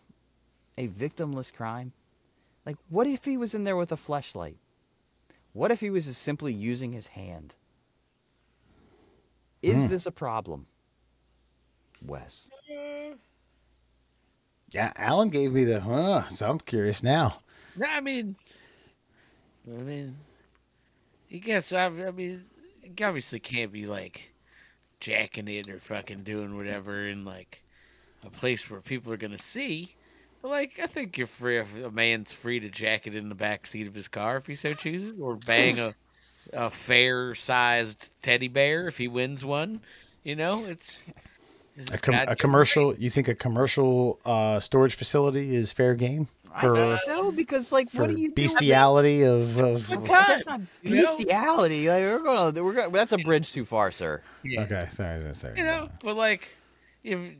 [0.77, 1.93] a victimless crime
[2.65, 4.55] like what if he was in there with a fleshlight
[5.53, 7.55] what if he was just simply using his hand
[9.61, 9.87] is hmm.
[9.87, 10.65] this a problem
[12.05, 12.49] wes
[14.73, 14.91] Yeah.
[14.95, 17.41] Alan gave me the, huh, so I'm curious now.
[17.75, 18.35] No, I mean,
[19.67, 20.17] I mean,
[21.29, 22.43] you guess I, I mean,
[22.83, 24.32] you obviously can't be like
[25.03, 27.61] jacking it or fucking doing whatever in like
[28.25, 29.95] a place where people are gonna see.
[30.41, 31.57] But like, I think you're free.
[31.57, 34.55] A man's free to jack it in the back seat of his car if he
[34.55, 35.93] so chooses, or bang a
[36.53, 39.81] a fair sized teddy bear if he wins one.
[40.23, 41.11] You know, it's.
[41.75, 46.29] it's A, com- a commercial, you think a commercial uh, storage facility is fair game
[46.59, 48.35] for, I think so because like what do you do?
[48.35, 51.15] bestiality of, of That's not You know?
[51.15, 51.89] bestiality.
[51.89, 52.91] Like we're gonna, we're gonna.
[52.91, 54.21] That's a bridge too far, sir.
[54.43, 54.61] Yeah.
[54.63, 55.57] Okay, sorry, sorry.
[55.57, 56.47] You know, but like,
[57.01, 57.33] you've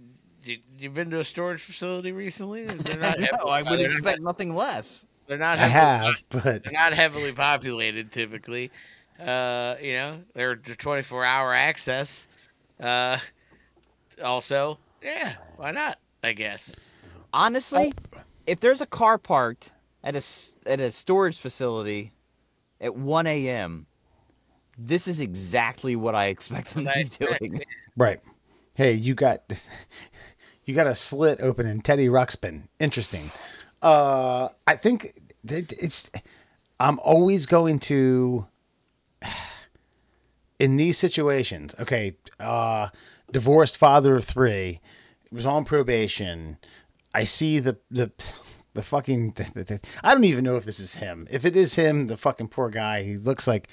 [0.43, 2.65] you, you've been to a storage facility recently?
[2.65, 3.19] They're not.
[3.19, 5.05] no, heavily- I would expect nothing less.
[5.27, 5.59] they're not.
[5.59, 8.71] I heavily- have, but They're not heavily populated typically.
[9.19, 12.27] Uh, you know, they're twenty four hour access.
[12.79, 13.17] Uh,
[14.23, 15.99] also, yeah, why not?
[16.23, 16.75] I guess.
[17.31, 17.93] Honestly,
[18.47, 19.71] if there's a car parked
[20.03, 22.13] at a s- at a storage facility
[22.81, 23.85] at 1 a.m.,
[24.77, 27.39] this is exactly what I expect them to be Right, right.
[27.39, 27.61] doing.
[27.97, 28.19] right.
[28.73, 29.43] Hey, you got
[30.65, 32.63] you got a slit open in Teddy Ruxpin.
[32.79, 33.31] Interesting.
[33.81, 36.09] Uh, I think that it's.
[36.79, 38.47] I'm always going to.
[40.59, 42.89] In these situations, okay, uh,
[43.31, 44.79] divorced father of three,
[45.31, 46.57] was on probation.
[47.13, 48.11] I see the the
[48.73, 49.35] the fucking.
[49.53, 51.27] The, the, I don't even know if this is him.
[51.29, 53.03] If it is him, the fucking poor guy.
[53.03, 53.67] He looks like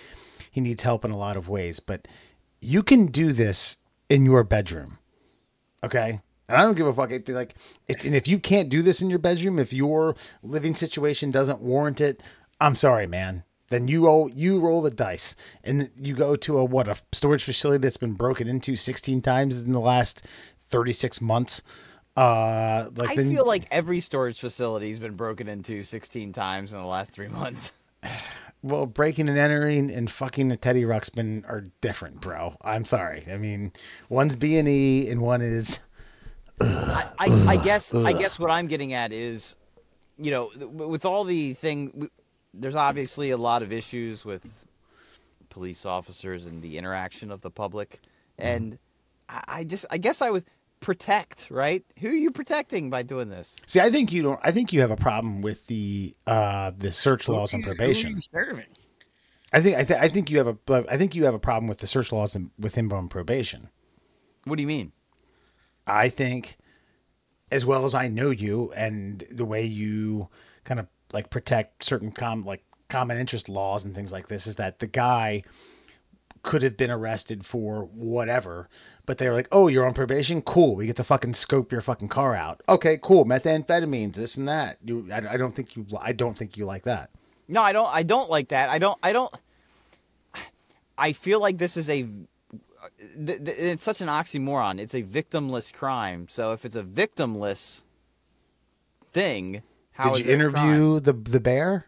[0.50, 1.80] he needs help in a lot of ways.
[1.80, 2.06] But
[2.60, 4.98] you can do this in your bedroom,
[5.82, 6.20] okay?
[6.48, 7.12] And I don't give a fuck.
[7.12, 7.54] It, like,
[7.88, 11.62] it, and if you can't do this in your bedroom, if your living situation doesn't
[11.62, 12.22] warrant it,
[12.60, 13.44] I'm sorry, man.
[13.68, 17.44] Then you owe, you roll the dice, and you go to a what a storage
[17.44, 20.26] facility that's been broken into 16 times in the last
[20.58, 21.62] 36 months.
[22.20, 26.78] Uh, like I then, feel like every storage facility's been broken into 16 times in
[26.78, 27.72] the last three months.
[28.62, 32.56] well, breaking and entering and fucking a Teddy Ruxpin are different, bro.
[32.60, 33.24] I'm sorry.
[33.32, 33.72] I mean,
[34.10, 35.78] one's B and E, and one is
[36.60, 39.56] I, I, I guess I guess what I'm getting at is,
[40.18, 42.10] you know, with all the thing,
[42.52, 44.42] there's obviously a lot of issues with
[45.48, 47.98] police officers and the interaction of the public,
[48.36, 48.78] and
[49.26, 50.44] I, I just I guess I was
[50.80, 51.84] protect right.
[52.00, 53.56] Who are you protecting by doing this?
[53.66, 54.40] See, I think you don't.
[54.42, 57.72] I think you have a problem with the uh the search laws on Who- who
[57.72, 58.14] are probation.
[58.16, 58.66] you serving?
[59.52, 61.68] I think I, th- I think you have a I think you have a problem
[61.68, 63.68] with the search laws and- with him on probation.
[64.44, 64.92] What do you mean?
[65.86, 66.56] I think,
[67.50, 70.28] as well as I know you and the way you
[70.64, 74.54] kind of like protect certain com like common interest laws and things like this, is
[74.56, 75.42] that the guy
[76.42, 78.68] could have been arrested for whatever,
[79.06, 80.40] but they were like, "Oh, you're on probation.
[80.42, 80.76] Cool.
[80.76, 82.62] We get to fucking scope your fucking car out.
[82.68, 83.24] Okay, cool.
[83.24, 84.78] Methamphetamines, this and that.
[84.84, 87.10] You, I, I don't think you, I don't think you like that.
[87.48, 87.88] No, I don't.
[87.94, 88.70] I don't like that.
[88.70, 88.98] I don't.
[89.02, 89.34] I don't.
[90.96, 92.02] I feel like this is a.
[92.04, 94.78] th- th- It's such an oxymoron.
[94.78, 96.26] It's a victimless crime.
[96.30, 97.82] So if it's a victimless
[99.12, 100.70] thing, how Did you it a crime?
[100.70, 101.86] interview the the bear?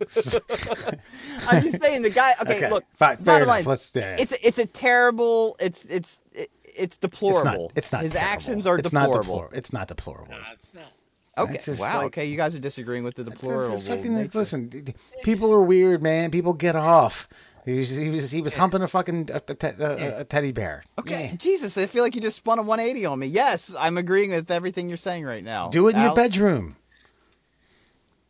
[1.46, 2.34] I'm just saying the guy.
[2.42, 2.84] Okay, Okay, look.
[2.94, 3.48] fi- fair bottom enough.
[3.48, 4.16] line, Let's- yeah, yeah.
[4.20, 5.56] It's it's a terrible.
[5.60, 6.20] It's it's
[6.64, 7.40] it's deplorable.
[7.40, 7.76] It's not.
[7.76, 8.02] It's not.
[8.02, 8.32] His terrible.
[8.32, 9.14] actions are it's deplorable.
[9.14, 9.58] Not deplorable.
[9.58, 10.34] It's not deplorable.
[10.52, 10.92] It's not.
[11.36, 11.58] Okay.
[11.78, 11.96] Wow.
[11.98, 13.80] like- okay, you guys are disagreeing with the It's- it's deplorable.
[13.80, 16.30] fucking, like, listen, d- d- people are weird, man.
[16.32, 17.28] People get off.
[17.64, 20.52] He was he was, he was humping a fucking a, a, te- a, a teddy
[20.52, 20.82] bear.
[20.98, 21.36] Okay, Yeah.
[21.36, 23.26] Jesus, I feel like you just spun a 180 on me.
[23.26, 25.68] Yes, I'm agreeing with everything you're saying right now.
[25.68, 26.76] Do it in your bedroom.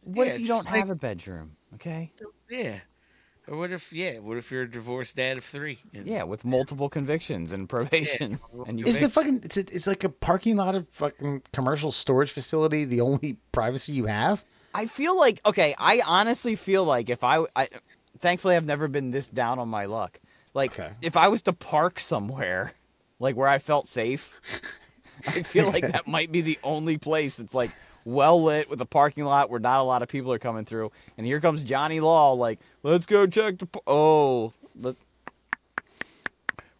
[0.08, 1.56] What Yeah, if you don't just have a bedroom?
[1.74, 2.12] Okay.
[2.48, 2.80] Yeah.
[3.46, 3.92] Or what if?
[3.92, 4.18] Yeah.
[4.18, 5.78] What if you're a divorced dad of three?
[5.94, 8.86] And- Yeah, with multiple convictions and probation, and you.
[8.86, 12.84] Is the fucking it's a, it's like a parking lot of fucking commercial storage facility
[12.84, 14.44] the only privacy you have?
[14.74, 15.74] I feel like okay.
[15.78, 17.68] I honestly feel like if I, I,
[18.18, 20.20] thankfully I've never been this down on my luck.
[20.54, 20.92] Like Okay.
[21.02, 22.72] if I was to park somewhere,
[23.18, 24.34] like where I felt safe,
[25.26, 27.70] I feel like that might be the only place that's like
[28.08, 30.90] well lit with a parking lot where not a lot of people are coming through.
[31.16, 33.66] And here comes Johnny Law, like, let's go check the.
[33.66, 34.96] p- Oh, let,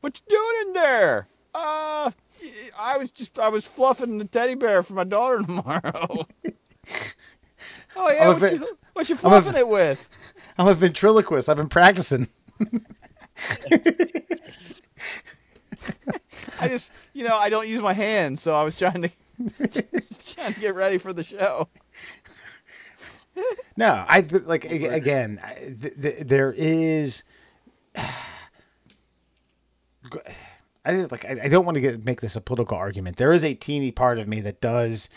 [0.00, 1.28] what you doing in there?
[1.54, 2.10] Uh,
[2.78, 6.26] I was just I was fluffing the teddy bear for my daughter tomorrow.
[7.96, 10.08] oh yeah, what, you, what you I'm a- fluffing it with?
[10.56, 11.48] I'm a ventriloquist.
[11.48, 12.28] I've been practicing.
[16.60, 19.10] I just you know I don't use my hands, so I was trying to
[20.26, 21.68] trying to get ready for the show.
[23.76, 25.40] No, I like ag- again.
[25.44, 27.22] I, th- th- there is.
[30.84, 31.24] I just, like.
[31.24, 33.16] I, I don't want to get make this a political argument.
[33.16, 35.08] There is a teeny part of me that does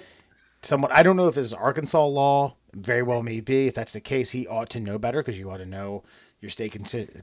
[0.62, 0.96] somewhat.
[0.96, 2.56] I don't know if this is Arkansas law.
[2.74, 3.68] Very well, may be.
[3.68, 6.04] If that's the case, he ought to know better because you ought to know
[6.42, 6.72] your state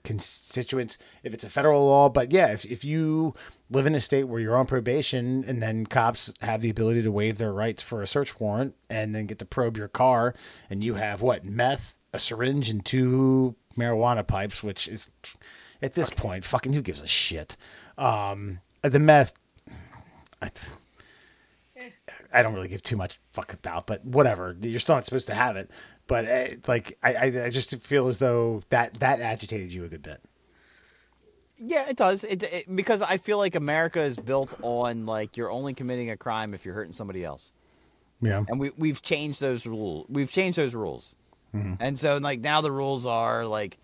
[0.05, 0.99] constituents.
[1.25, 3.35] If it's a federal law, but yeah, if if you
[3.69, 7.13] live in a state where you're on probation and then cops have the ability to
[7.13, 10.35] waive their rights for a search warrant and then get to probe your car
[10.71, 15.11] and you have what meth, a syringe, and two marijuana pipes, which is
[15.83, 17.57] at this point, fucking who gives a shit?
[17.97, 19.35] Um, the meth,
[20.41, 20.51] I,
[22.33, 24.57] I don't really give too much fuck about, but whatever.
[24.61, 25.71] You're still not supposed to have it.
[26.07, 29.89] But uh, like, I, I, I just feel as though that that agitated you a
[29.89, 30.23] good bit.
[31.59, 32.25] Yeah, it does.
[32.25, 36.17] It, it because I feel like America is built on like you're only committing a
[36.17, 37.53] crime if you're hurting somebody else.
[38.21, 38.45] Yeah.
[38.49, 40.07] and we we've changed those rules.
[40.09, 41.15] We've changed those rules,
[41.81, 43.79] and so like now the rules are like,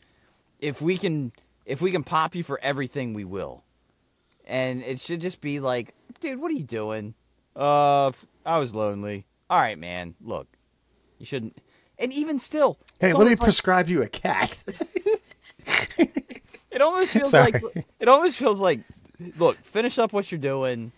[0.61, 1.33] if we can
[1.67, 3.65] if we can pop you for everything, we will,
[4.47, 7.15] and it should just be like, dude, what are you doing?
[7.57, 8.13] Uh,
[8.47, 9.27] I was lonely.
[9.51, 10.15] All right, man.
[10.23, 10.47] Look,
[11.19, 11.57] you shouldn't.
[11.99, 14.57] And even still, Hey, let me like- prescribe you a cat.
[16.71, 17.53] It almost feels Sorry.
[17.53, 18.81] like it almost feels like,
[19.39, 20.91] look, finish up what you're doing,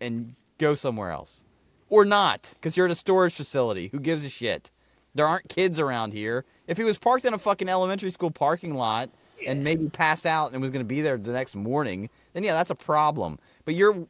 [0.00, 1.42] and go somewhere else,
[1.88, 3.88] or not, because you're at a storage facility.
[3.88, 4.70] Who gives a shit?
[5.16, 6.44] There aren't kids around here.
[6.68, 9.10] If he was parked in a fucking elementary school parking lot
[9.48, 12.52] and maybe passed out and was going to be there the next morning, then yeah,
[12.52, 13.40] that's a problem.
[13.64, 14.06] But you're,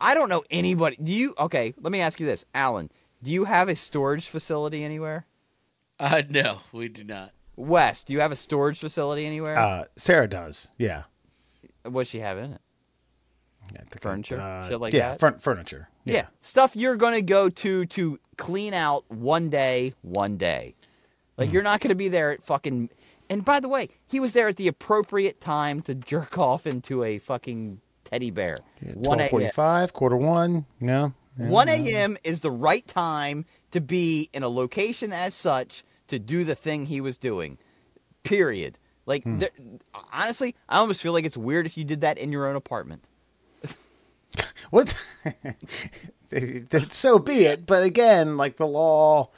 [0.00, 0.96] I don't know anybody.
[1.02, 1.34] Do you?
[1.38, 2.90] Okay, let me ask you this, Alan.
[3.22, 5.26] Do you have a storage facility anywhere?
[5.98, 7.32] Uh, no, we do not.
[7.56, 9.58] Wes, do you have a storage facility anywhere?
[9.58, 10.68] Uh, Sarah does.
[10.78, 11.04] Yeah.
[11.82, 12.60] What's she have in it?
[13.74, 14.40] I think, Furniture?
[14.40, 15.20] uh, Shit like yeah, that?
[15.20, 15.88] furn- furniture.
[16.04, 16.26] Yeah.
[16.40, 20.74] Stuff you're going to go to to clean out one day, one day.
[21.36, 21.42] Hmm.
[21.42, 22.90] Like, you're not going to be there at fucking.
[23.28, 27.02] And by the way, he was there at the appropriate time to jerk off into
[27.02, 27.80] a fucking
[28.10, 28.56] teddy bear.
[28.80, 29.28] 1 Twelve a.m.
[29.28, 30.66] forty-five, quarter one.
[30.80, 31.12] No.
[31.38, 31.72] Yeah, 1 no.
[31.72, 32.18] a.m.
[32.24, 36.86] is the right time to be in a location as such to do the thing
[36.86, 37.58] he was doing.
[38.24, 38.78] Period.
[39.06, 39.38] Like, Hmm.
[39.38, 39.50] there,
[40.12, 43.04] honestly, I almost feel like it's weird if you did that in your own apartment.
[44.70, 44.94] What?
[46.90, 47.66] so be it.
[47.66, 49.30] But again, like the law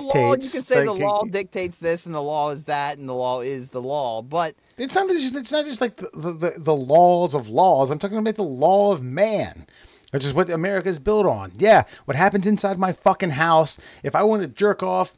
[0.00, 0.12] dictates.
[0.12, 3.08] the law, you can say the law dictates this and the law is that and
[3.08, 5.34] the law is the law, but It's not just.
[5.34, 7.90] It's not just like the, the the laws of laws.
[7.90, 9.66] I'm talking about the law of man,
[10.10, 11.52] which is what America is built on.
[11.56, 13.78] Yeah, what happens inside my fucking house?
[14.02, 15.16] If I want to jerk off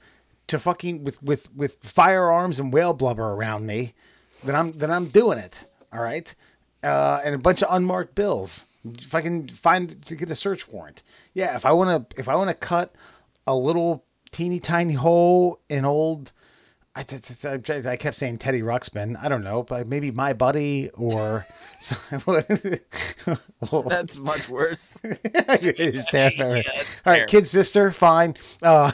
[0.49, 3.95] to fucking with with with firearms and whale blubber around me,
[4.43, 5.55] then I'm then I'm doing it.
[5.93, 6.35] All right.
[6.83, 8.67] uh, and a bunch of unmarked bills.
[8.99, 11.03] If I can find to get a search warrant,
[11.33, 11.57] yeah.
[11.57, 12.95] If I want to, if I want to cut
[13.47, 14.05] a little
[14.35, 16.33] teeny tiny hole in old.
[16.97, 19.17] I kept saying Teddy Ruxpin.
[19.21, 21.47] I don't know, but maybe my buddy or.
[23.89, 24.97] That's much worse.
[25.61, 28.37] his dad- Yeah, All that's right, kid sister, fine.
[28.63, 28.93] Uh,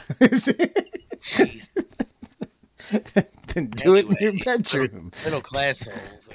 [3.53, 5.11] then do it in your bedroom.
[5.23, 6.29] Little class holes.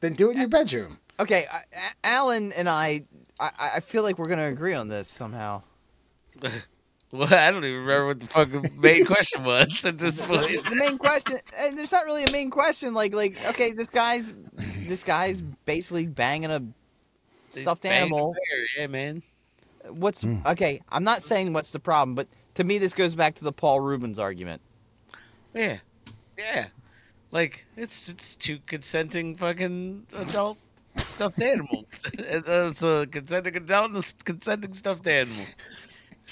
[0.00, 0.98] Then do it in your bedroom.
[1.18, 3.02] Okay, I, A- Alan and I,
[3.40, 5.62] I, I feel like we're gonna agree on this somehow.
[7.14, 10.64] Well, I don't even remember what the fucking main question was at this point.
[10.66, 12.94] the main question, and there's not really a main question.
[12.94, 14.32] Like, like, okay, this guy's,
[14.88, 16.62] this guy's basically banging a
[17.50, 18.32] stuffed Bang the animal.
[18.32, 19.22] bear, Yeah, man.
[19.90, 20.38] What's Hmm.
[20.46, 20.80] okay?
[20.88, 23.80] I'm not saying what's the problem, but to me, this goes back to the Paul
[23.80, 24.62] Reubens argument.
[25.54, 25.80] Yeah,
[26.38, 26.68] yeah.
[27.30, 30.56] Like it's it's two consenting fucking adult
[31.08, 32.02] stuffed animals.
[32.14, 35.44] it's a consenting adult and a s- consenting stuffed animal.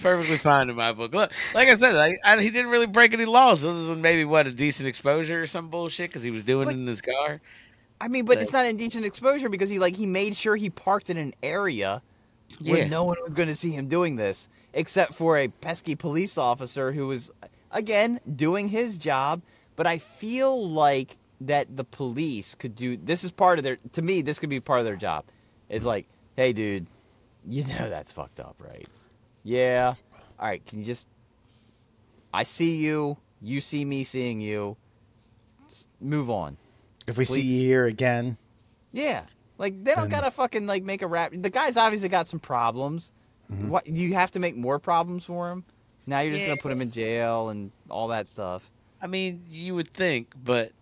[0.01, 1.13] It's perfectly fine in my book.
[1.13, 4.25] Look, like I said, I, I, he didn't really break any laws other than maybe
[4.25, 7.03] what a decent exposure or some bullshit because he was doing But- it in his
[7.03, 7.41] car.
[8.01, 8.61] I mean, but it's Right.
[8.63, 12.01] not indecent exposure because he like he made sure he parked in an area
[12.65, 16.39] where no one was going to see him doing this, except for a pesky police
[16.39, 17.31] officer who was
[17.73, 19.43] again doing his job.
[19.77, 24.01] But I feel like that the police could do this is part of their to
[24.01, 25.25] me this could be part of their job.
[25.69, 26.87] Is like, hey, dude,
[27.47, 28.89] you know that's fucked up, right?
[29.43, 29.95] Yeah.
[30.39, 30.65] All right.
[30.67, 31.07] Can you just?
[32.33, 33.17] I see you.
[33.43, 34.77] You see me seeing you.
[35.67, 36.57] S- Move on.
[37.07, 38.37] If we see you here again,
[38.93, 39.23] Yeah.
[39.59, 41.33] Like they don't Then- gotta fucking like make a rap.
[41.35, 43.13] The guy's obviously got some problems.
[43.53, 43.69] Mm-hmm.
[43.69, 45.65] What you have to make more problems for him?
[46.07, 48.71] Now you're just gonna put him in jail and all that stuff.
[49.03, 50.73] I mean, you would think, but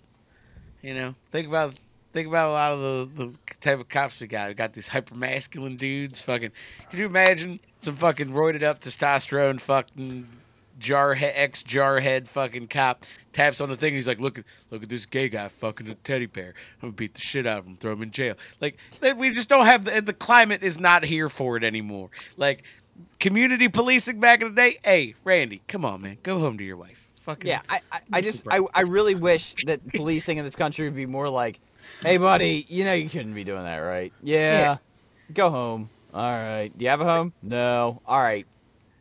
[0.82, 1.74] you know, think about
[2.12, 2.80] think about a lot of
[3.16, 4.48] the, the type of cops we got.
[4.48, 6.20] We got these hyper masculine dudes.
[6.20, 6.52] Fucking,
[6.90, 10.28] can you imagine some fucking roided up testosterone fucking
[10.78, 13.94] jar ex jarhead fucking cop taps on the thing.
[13.94, 16.54] He's like, look at look at this gay guy fucking a teddy bear.
[16.82, 18.34] I'm gonna beat the shit out of him, throw him in jail.
[18.60, 18.78] Like
[19.16, 22.10] we just don't have the the climate is not here for it anymore.
[22.36, 22.62] Like
[23.20, 24.78] community policing back in the day.
[24.84, 27.08] Hey, Randy, come on, man, go home to your wife.
[27.22, 30.86] Fucking Yeah, I I, I just I, I really wish that policing in this country
[30.86, 31.60] would be more like,
[32.02, 34.12] hey buddy, you know you shouldn't be doing that, right?
[34.22, 34.78] Yeah.
[35.34, 35.90] Go home.
[36.14, 36.70] All right.
[36.76, 37.32] Do you have a home?
[37.42, 38.00] No.
[38.06, 38.46] All right.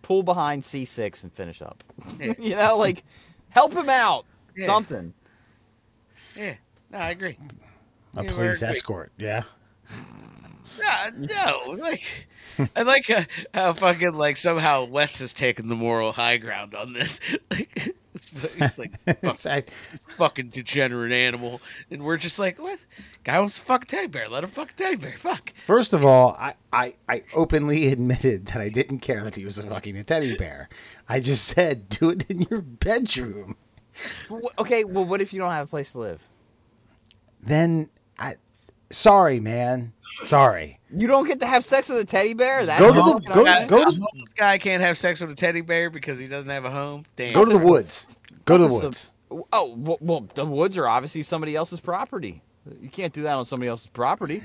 [0.01, 1.83] Pull behind C six and finish up.
[2.19, 2.33] Yeah.
[2.39, 3.03] you know, like
[3.49, 4.25] help him out.
[4.55, 4.65] Yeah.
[4.65, 5.13] Something.
[6.35, 6.55] Yeah,
[6.91, 7.37] no, I agree.
[8.15, 8.69] a Yeah, police very great.
[8.69, 9.11] escort.
[9.17, 9.43] Yeah.
[10.79, 12.27] No, no, like
[12.75, 16.93] I like uh, how fucking like somehow Wes has taken the moral high ground on
[16.93, 17.19] this.
[17.49, 19.63] Like it's, it's like fuck, It's- I-
[20.13, 22.79] fucking degenerate animal, and we're just like, what?
[23.27, 24.29] Guy wants to fuck a teddy bear.
[24.29, 25.17] Let him fuck a teddy bear.
[25.17, 25.51] Fuck.
[25.53, 29.57] First of all, I, I, I openly admitted that I didn't care that he was
[29.57, 30.69] a fucking a teddy bear.
[31.09, 33.57] I just said, do it in your bedroom.
[34.57, 34.85] Okay.
[34.85, 36.21] Well, what if you don't have a place to live?
[37.43, 38.35] Then I,
[38.91, 39.91] sorry, man.
[40.25, 40.79] Sorry.
[40.95, 42.65] You don't get to have sex with a teddy bear.
[42.65, 45.35] That's Go to the- go gonna- go to- This guy can't have sex with a
[45.35, 47.03] teddy bear because he doesn't have a home.
[47.17, 47.33] Damn.
[47.33, 48.07] Go to the woods.
[48.45, 49.11] Go to the woods.
[49.51, 52.41] Oh well, well, the woods are obviously somebody else's property.
[52.81, 54.43] You can't do that on somebody else's property.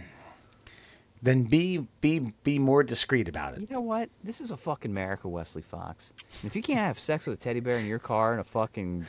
[1.25, 3.61] Then be be be more discreet about it.
[3.61, 4.11] You know what?
[4.25, 6.13] This is a fucking America, Wesley Fox.
[6.43, 8.45] And if you can't have sex with a teddy bear in your car in a
[8.45, 9.07] fucking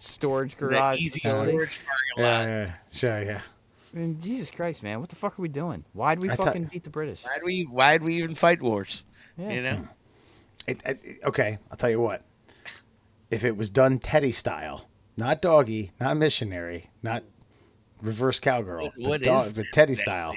[0.00, 2.40] storage The garage, easy facility, storage parking lot.
[2.40, 3.40] Yeah, yeah, sure, yeah.
[3.92, 5.84] I mean, Jesus Christ, man, what the fuck are we doing?
[5.94, 7.24] Why'd we I thought- fucking beat the British?
[7.24, 7.62] Why'd we?
[7.64, 9.04] Why'd we even fight wars?
[9.38, 9.50] Yeah.
[9.50, 9.88] You know.
[10.66, 12.22] It, it, okay, I'll tell you what.
[13.30, 14.86] If it was done Teddy style,
[15.16, 17.22] not doggy, not missionary, not
[18.02, 20.00] reverse cowgirl, What- but, what dog, is but Teddy that?
[20.00, 20.36] style.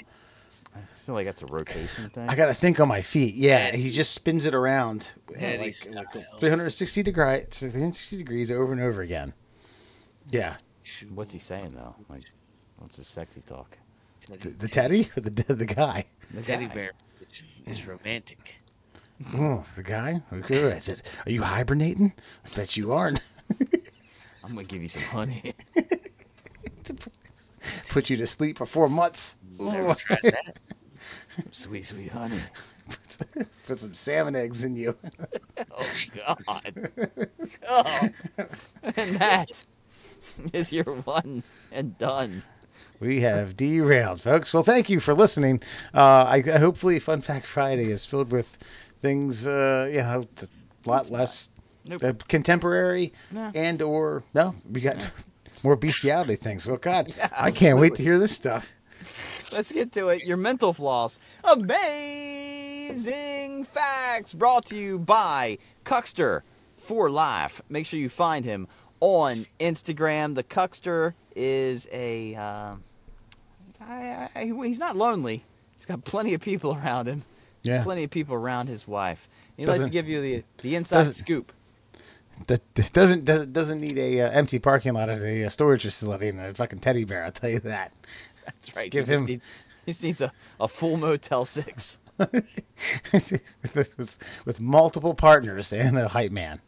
[0.75, 2.29] I feel like that's a rotation thing.
[2.29, 3.35] I gotta think on my feet.
[3.35, 3.81] Yeah, Teddy.
[3.81, 6.03] he just spins it around, uh, Teddy like, style.
[6.15, 9.33] like 360 degree, 360 degrees over and over again.
[10.29, 10.55] Yeah,
[11.13, 11.95] What's he saying though?
[12.09, 12.23] Like,
[12.77, 13.77] what's his sexy talk?
[14.29, 16.05] the, the Teddy or the the guy?
[16.33, 16.73] The teddy guy.
[16.73, 16.91] bear
[17.67, 18.61] is romantic.
[19.35, 20.23] Oh, the guy.
[20.31, 22.13] Okay, I said, "Are you hibernating?"
[22.45, 23.21] I bet you aren't.
[24.43, 25.53] I'm gonna give you some honey.
[27.89, 29.37] Put you to sleep for four months.
[29.59, 30.59] Never tried that.
[31.51, 32.39] sweet, sweet honey.
[33.67, 34.95] Put some salmon eggs in you.
[35.75, 35.89] Oh
[36.25, 36.89] God.
[37.67, 38.09] oh.
[38.95, 39.63] And that
[40.51, 42.43] is your one and done.
[42.99, 44.53] We have derailed, folks.
[44.53, 45.61] Well, thank you for listening.
[45.93, 48.57] Uh, I hopefully Fun Fact Friday is filled with
[49.01, 50.23] things, uh, you know,
[50.85, 51.49] a lot less
[51.85, 52.03] Nope.
[52.03, 53.51] uh, contemporary No.
[53.55, 54.55] and or no.
[54.69, 54.97] We got
[55.63, 56.67] more bestiality things.
[56.67, 58.71] Well, God, I can't wait to hear this stuff.
[59.51, 60.23] Let's get to it.
[60.25, 61.19] Your mental floss.
[61.43, 62.93] Amazing
[63.65, 66.43] facts brought to you by Cuckster
[66.77, 67.61] for Life.
[67.69, 68.67] Make sure you find him
[68.99, 70.35] on Instagram.
[70.35, 72.35] The Cuckster is a.
[72.35, 72.75] Uh,
[73.81, 75.43] I, I, he's not lonely.
[75.75, 77.23] He's got plenty of people around him.
[77.61, 77.83] Yeah.
[77.83, 79.29] Plenty of people around his wife.
[79.57, 81.51] He likes to give you the the inside scoop.
[82.47, 86.29] That doesn't doesn't doesn't need a uh, empty parking lot at a uh, storage facility
[86.29, 87.23] and a fucking teddy bear.
[87.25, 87.93] I'll tell you that.
[88.45, 88.91] That's right.
[88.91, 89.41] give he him- need-
[89.85, 91.99] he just needs a, a full Motel 6.
[92.31, 96.61] with, with multiple partners and a hype man.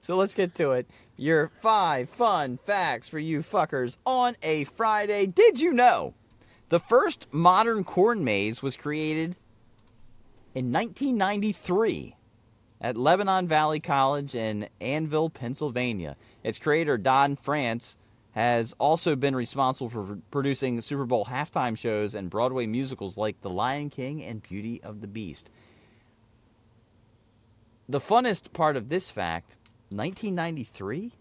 [0.00, 0.88] So let's get to it.
[1.16, 5.26] Your five fun facts for you fuckers on a Friday.
[5.26, 6.14] Did you know
[6.68, 9.36] the first modern corn maze was created
[10.54, 12.16] in 1993
[12.84, 16.16] at Lebanon Valley College in Annville, Pennsylvania?
[16.42, 17.96] Its creator, Don Frantz,
[18.32, 23.48] has also been responsible for producing Super Bowl halftime shows and Broadway musicals like The
[23.48, 25.48] Lion King and Beauty of the Beast.
[27.88, 29.52] The funnest part of this fact
[29.90, 31.12] 1993?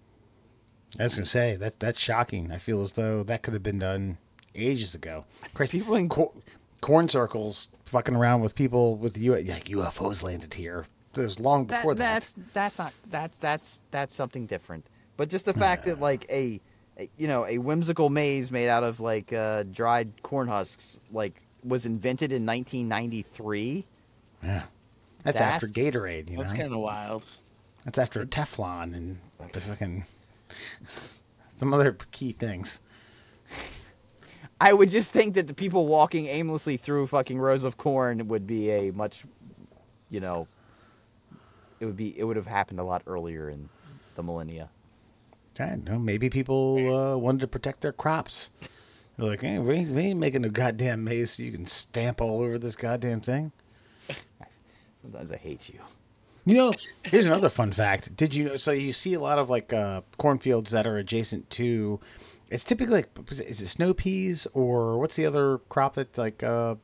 [1.00, 2.52] I was gonna say that that's shocking.
[2.52, 4.18] I feel as though that could have been done
[4.54, 5.24] ages ago.
[5.54, 6.32] Christ, People in- cor-
[6.82, 10.88] corn circles fucking around with people with U- like UFOs landed here.
[11.16, 12.00] It was long before that.
[12.00, 14.86] that's that's not that's that's that's something different.
[15.16, 16.60] But just the fact that like a,
[16.98, 21.42] a you know a whimsical maze made out of like uh, dried corn husks like
[21.64, 23.86] was invented in 1993.
[24.44, 24.64] yeah.
[25.24, 26.30] That's, after Gatorade.
[26.30, 26.42] You know?
[26.44, 27.26] That's kind of wild.
[27.86, 29.18] that's after Teflon and
[29.54, 30.04] the fucking
[31.56, 32.82] some other key things.
[34.60, 38.48] I would just think that the people walking aimlessly through fucking rows of corn would
[38.48, 39.26] be a much,
[40.10, 40.48] you know,
[41.84, 43.68] it would be it would have happened a lot earlier in
[44.16, 44.70] the millennia.
[45.60, 46.00] I don't know.
[46.00, 48.50] Maybe people uh, wanted to protect their crops.
[49.18, 52.20] They're like, hey, we, ain't- we ain't making a goddamn maze so you can stamp
[52.22, 53.52] all over this goddamn thing.
[55.02, 55.80] Sometimes I hate you.
[56.46, 56.74] You know,
[57.04, 58.16] here's another fun fact.
[58.18, 58.56] Did you know?
[58.56, 62.00] So you see a lot of like uh, cornfields that are adjacent to.
[62.50, 66.42] It's typically like, is it snow peas or what's the other crop that like?
[66.44, 66.76] Uh,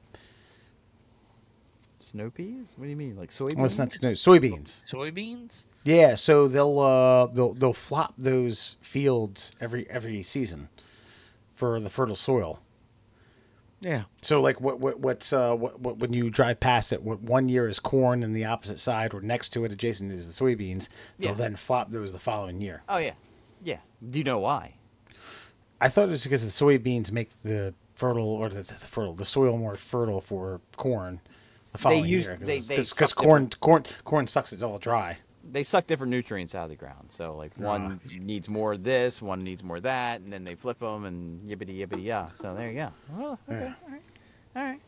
[2.09, 2.73] Snow peas?
[2.75, 3.15] What do you mean?
[3.15, 3.55] Like soybeans?
[3.55, 4.83] well, it's not snow, soybeans.
[4.85, 5.65] Soybeans?
[5.83, 10.69] Yeah, so they'll uh, they'll they'll flop those fields every every season
[11.53, 12.61] for the fertile soil.
[13.79, 14.03] Yeah.
[14.23, 17.47] So like what what what's uh what, what when you drive past it, what one
[17.47, 20.89] year is corn and the opposite side or next to it adjacent is the soybeans.
[21.19, 21.35] They'll Yeah.
[21.35, 22.81] then flop those the following year.
[22.89, 23.13] Oh yeah,
[23.63, 23.77] yeah.
[24.09, 24.73] Do you know why?
[25.79, 29.25] I thought it was because the soybeans make the fertile or the, the fertile the
[29.25, 31.21] soil more fertile for corn
[31.71, 35.17] the following use- year they- they because corn corn corn sucks it's all dry.
[35.51, 37.09] They suck different nutrients out of the ground.
[37.09, 38.09] So like one Ah.
[38.19, 41.49] needs more of this, one needs more of that, and then they flip them and
[41.49, 42.29] yibbity yibbity yeah.
[42.35, 42.89] So there you go.
[43.17, 43.73] Well, okay, Yeah.
[43.83, 44.01] all right,
[44.55, 44.79] all right.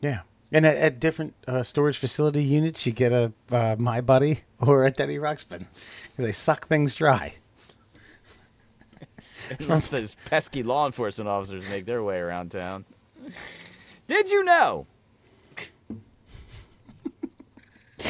[0.00, 0.20] Yeah.
[0.52, 4.84] And at, at different uh, storage facility units, you get a uh, My Buddy or
[4.84, 5.66] a Teddy Ruxpin
[6.10, 7.34] because they suck things dry.
[9.68, 12.84] Once those pesky law enforcement officers make their way around town.
[14.08, 14.86] Did you know?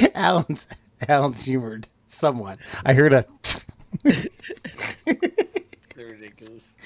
[0.15, 0.67] Alan's
[1.09, 2.59] Alan's humored somewhat.
[2.85, 3.27] I heard a.
[4.03, 4.27] They're
[5.97, 6.77] ridiculous.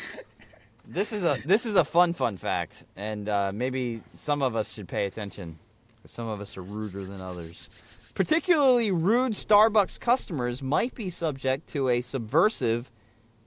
[0.86, 4.72] This is a this is a fun fun fact, and uh, maybe some of us
[4.72, 5.58] should pay attention.
[6.06, 7.68] Some of us are ruder than others.
[8.14, 12.90] Particularly rude Starbucks customers might be subject to a subversive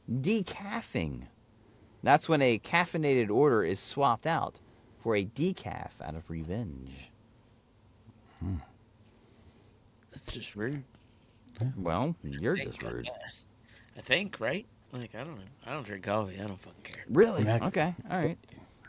[0.10, 1.24] decaffing.
[2.04, 4.60] That's when a caffeinated order is swapped out
[5.00, 7.12] for a decaf out of revenge.
[10.14, 10.84] That's just rude.
[11.78, 13.06] Well, you're just about rude.
[13.06, 13.34] that.
[13.98, 14.66] I think, right?
[14.92, 15.42] Like, I don't know.
[15.66, 16.36] I don't drink coffee.
[16.40, 17.04] I don't fucking care.
[17.10, 17.44] Really?
[17.44, 17.96] That- Okay.
[18.10, 18.38] All right.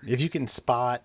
[0.06, 1.02] if you can spot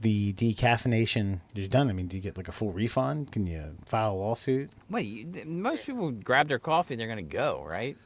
[0.00, 1.88] the decaffeination, you're done.
[1.88, 3.32] I mean, do you get like a full refund?
[3.32, 4.70] Can you file a lawsuit?
[4.90, 7.96] Wait, you, th- most people grab their coffee and they're gonna go, right?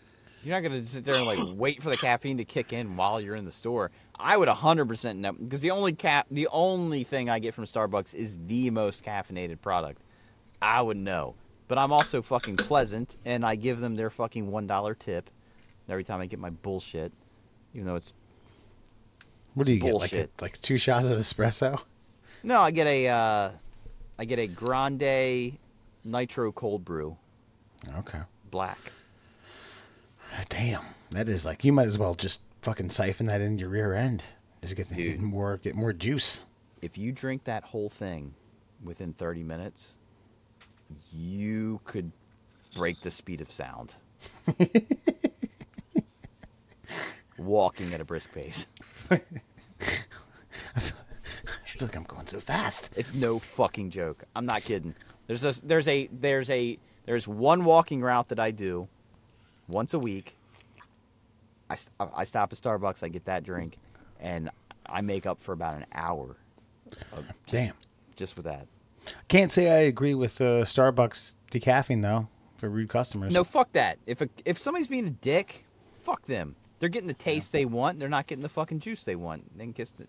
[0.45, 3.21] You're not gonna sit there and like wait for the caffeine to kick in while
[3.21, 3.91] you're in the store.
[4.19, 8.15] I would 100% know because the only cap, the only thing I get from Starbucks
[8.15, 10.01] is the most caffeinated product.
[10.61, 11.35] I would know,
[11.69, 15.31] but I'm also fucking pleasant and I give them their fucking one dollar tip
[15.89, 17.13] every time I get my bullshit,
[17.75, 18.13] even though it's
[19.55, 19.95] What do you get?
[19.95, 21.81] Like, a, like two shots of espresso?
[22.43, 23.51] no, I get a, uh,
[24.19, 25.59] I get a grande
[26.05, 27.17] nitro cold brew
[27.99, 28.21] Okay.
[28.51, 28.93] black.
[30.49, 33.95] Damn, that is like you might as well just fucking siphon that in your rear
[33.95, 34.23] end.
[34.63, 36.45] Just get, get more get more juice.
[36.83, 38.35] if you drink that whole thing
[38.83, 39.98] within 30 minutes,
[41.13, 42.13] you could
[42.75, 43.95] break the speed of sound.
[47.39, 48.67] walking at a brisk pace.
[49.11, 49.19] I
[51.65, 52.93] feel like I'm going so fast.
[52.97, 54.25] It's no fucking joke.
[54.35, 54.95] I'm not kidding.
[55.27, 58.89] There's a there's a there's a there's one walking route that I do
[59.69, 60.35] once a week.
[61.71, 63.77] I, I stop at Starbucks, I get that drink,
[64.21, 64.51] and
[64.87, 66.37] I make up for about an hour
[67.47, 67.75] Damn.
[68.17, 68.67] just with that.
[69.29, 73.33] Can't say I agree with uh, Starbucks decaffeine though for rude customers.
[73.33, 73.99] No, fuck that.
[74.07, 75.65] If a, if somebody's being a dick,
[76.03, 76.57] fuck them.
[76.81, 77.99] They're getting the taste they want.
[77.99, 79.57] They're not getting the fucking juice they want.
[79.57, 80.07] They can kiss the,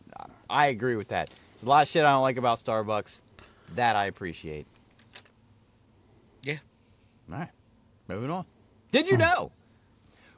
[0.49, 1.31] I agree with that.
[1.55, 3.21] There's a lot of shit I don't like about Starbucks.
[3.75, 4.67] That I appreciate.
[6.43, 6.57] Yeah.
[7.31, 7.49] All right,
[8.07, 8.45] moving on.
[8.91, 9.51] Did you know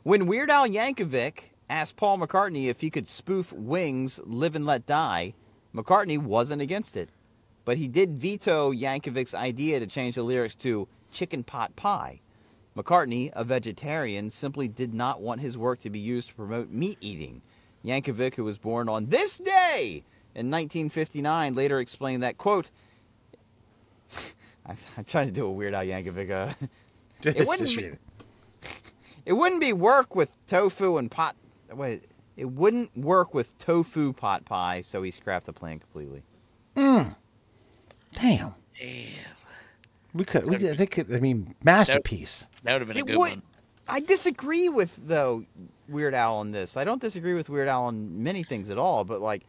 [0.04, 4.86] when Weird Al Yankovic asked Paul McCartney if he could spoof Wings' "Live and Let
[4.86, 5.34] Die,"
[5.74, 7.10] McCartney wasn't against it,
[7.66, 12.22] but he did veto Yankovic's idea to change the lyrics to "Chicken Pot Pie."
[12.76, 16.98] McCartney, a vegetarian, simply did not want his work to be used to promote meat
[17.02, 17.42] eating.
[17.84, 20.04] Yankovic, who was born on this day
[20.36, 22.70] in 1959, later explained that quote.
[24.66, 26.32] I'm, I'm trying to do a Weird Al Yankovic.
[26.32, 26.54] Uh,
[27.24, 28.00] It wouldn't be- it.
[29.28, 31.36] it wouldn't be work with tofu and pot.
[31.74, 32.06] Wait,
[32.38, 36.24] it wouldn't work with tofu pot pie, so he scrapped the plan completely.
[38.14, 38.54] Damn.
[38.80, 39.10] Damn.
[40.14, 40.46] We could.
[40.46, 40.58] We.
[40.58, 41.14] They could.
[41.14, 42.48] I mean, masterpiece.
[42.64, 43.30] That would have been a good would.
[43.32, 43.44] one.
[43.88, 45.46] I disagree with though
[45.88, 46.78] Weird Al on this.
[46.78, 49.44] I don't disagree with Weird Al on many things at all, but like,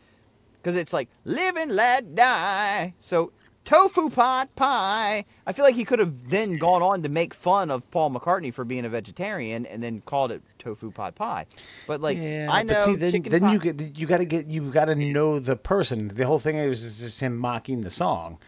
[0.61, 2.95] because it's like live and let die.
[2.99, 3.33] So
[3.65, 5.25] tofu pot pie.
[5.47, 8.53] I feel like he could have then gone on to make fun of Paul McCartney
[8.53, 11.47] for being a vegetarian and then called it tofu pot pie.
[11.87, 14.71] But like, I know but see, then, then you get you got to get you
[14.71, 16.09] got to know the person.
[16.09, 18.39] The whole thing is, is just him mocking the song.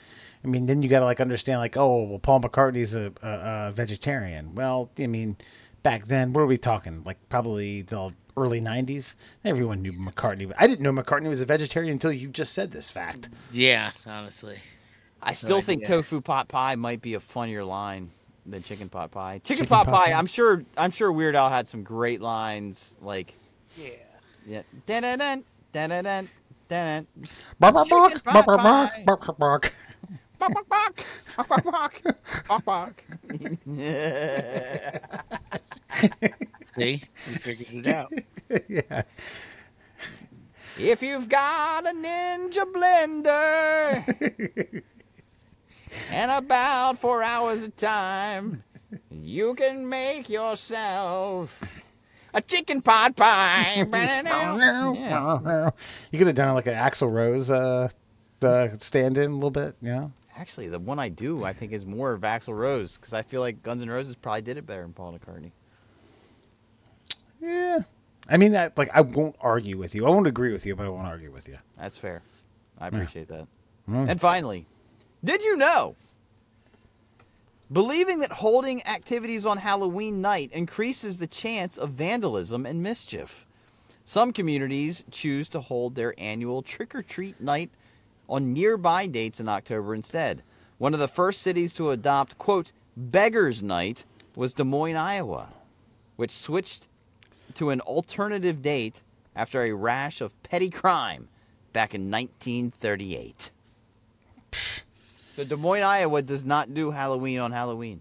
[0.45, 3.69] I mean, then you got to like understand, like, oh, well, Paul McCartney's a, a,
[3.69, 4.55] a vegetarian.
[4.55, 5.37] Well, I mean,
[5.83, 7.03] back then, what are we talking?
[7.05, 9.15] Like, probably the early '90s.
[9.43, 10.53] Everyone knew McCartney.
[10.59, 13.31] I didn't know McCartney was a vegetarian until you just said this fact.
[13.53, 14.59] Yeah, honestly.
[15.25, 18.11] I still think tofu pot pie might be a funnier line
[18.47, 19.39] than chicken pot pie.
[19.45, 20.19] Chicken, Chicken pot, pot pie, pie?
[20.19, 20.65] I'm sure.
[20.77, 23.35] I'm sure Weird Al had some great lines like,
[23.77, 23.91] Yeah.
[24.47, 26.29] yeah, dun dun dun dun
[26.69, 27.07] dun
[27.59, 28.63] Bark, bark, bark, bark, bark,
[29.07, 29.73] bark, bark, bark.
[30.39, 31.05] Bark, bark, bark.
[31.49, 32.03] Bark,
[32.49, 33.05] bark, bark.
[36.63, 37.03] See?
[37.29, 38.13] We figured it out.
[38.69, 39.03] yeah.
[40.79, 44.03] If you've got a ninja blender
[46.11, 48.63] and about four hours of time,
[49.11, 51.61] you can make yourself
[52.33, 53.87] a chicken pot pie.
[53.93, 55.71] Yeah.
[56.11, 57.89] You could have done like an Axl Rose uh,
[58.43, 60.13] uh, stand in a little bit, you know?
[60.37, 63.41] Actually, the one I do, I think, is more of Axl Rose because I feel
[63.41, 65.53] like Guns N' Roses probably did it better than Paul McCartney.
[67.41, 67.81] Yeah.
[68.29, 70.07] I mean, that like I won't argue with you.
[70.07, 71.59] I won't agree with you, but I won't argue with you.
[71.79, 72.23] That's fair.
[72.79, 73.47] I appreciate that.
[73.89, 74.11] Mm.
[74.11, 74.67] And finally,
[75.25, 75.97] did you know?
[77.73, 83.47] Believing that holding activities on Halloween night increases the chance of vandalism and mischief.
[84.05, 87.71] Some communities choose to hold their annual trick or treat night
[88.29, 90.43] on nearby dates in October instead.
[90.77, 94.05] One of the first cities to adopt, quote, Beggar's Night
[94.37, 95.49] was Des Moines, Iowa,
[96.17, 96.87] which switched
[97.55, 99.01] to an alternative date
[99.35, 101.29] after a rash of petty crime
[101.73, 103.51] back in 1938.
[105.35, 108.01] So Des Moines, Iowa does not do Halloween on Halloween.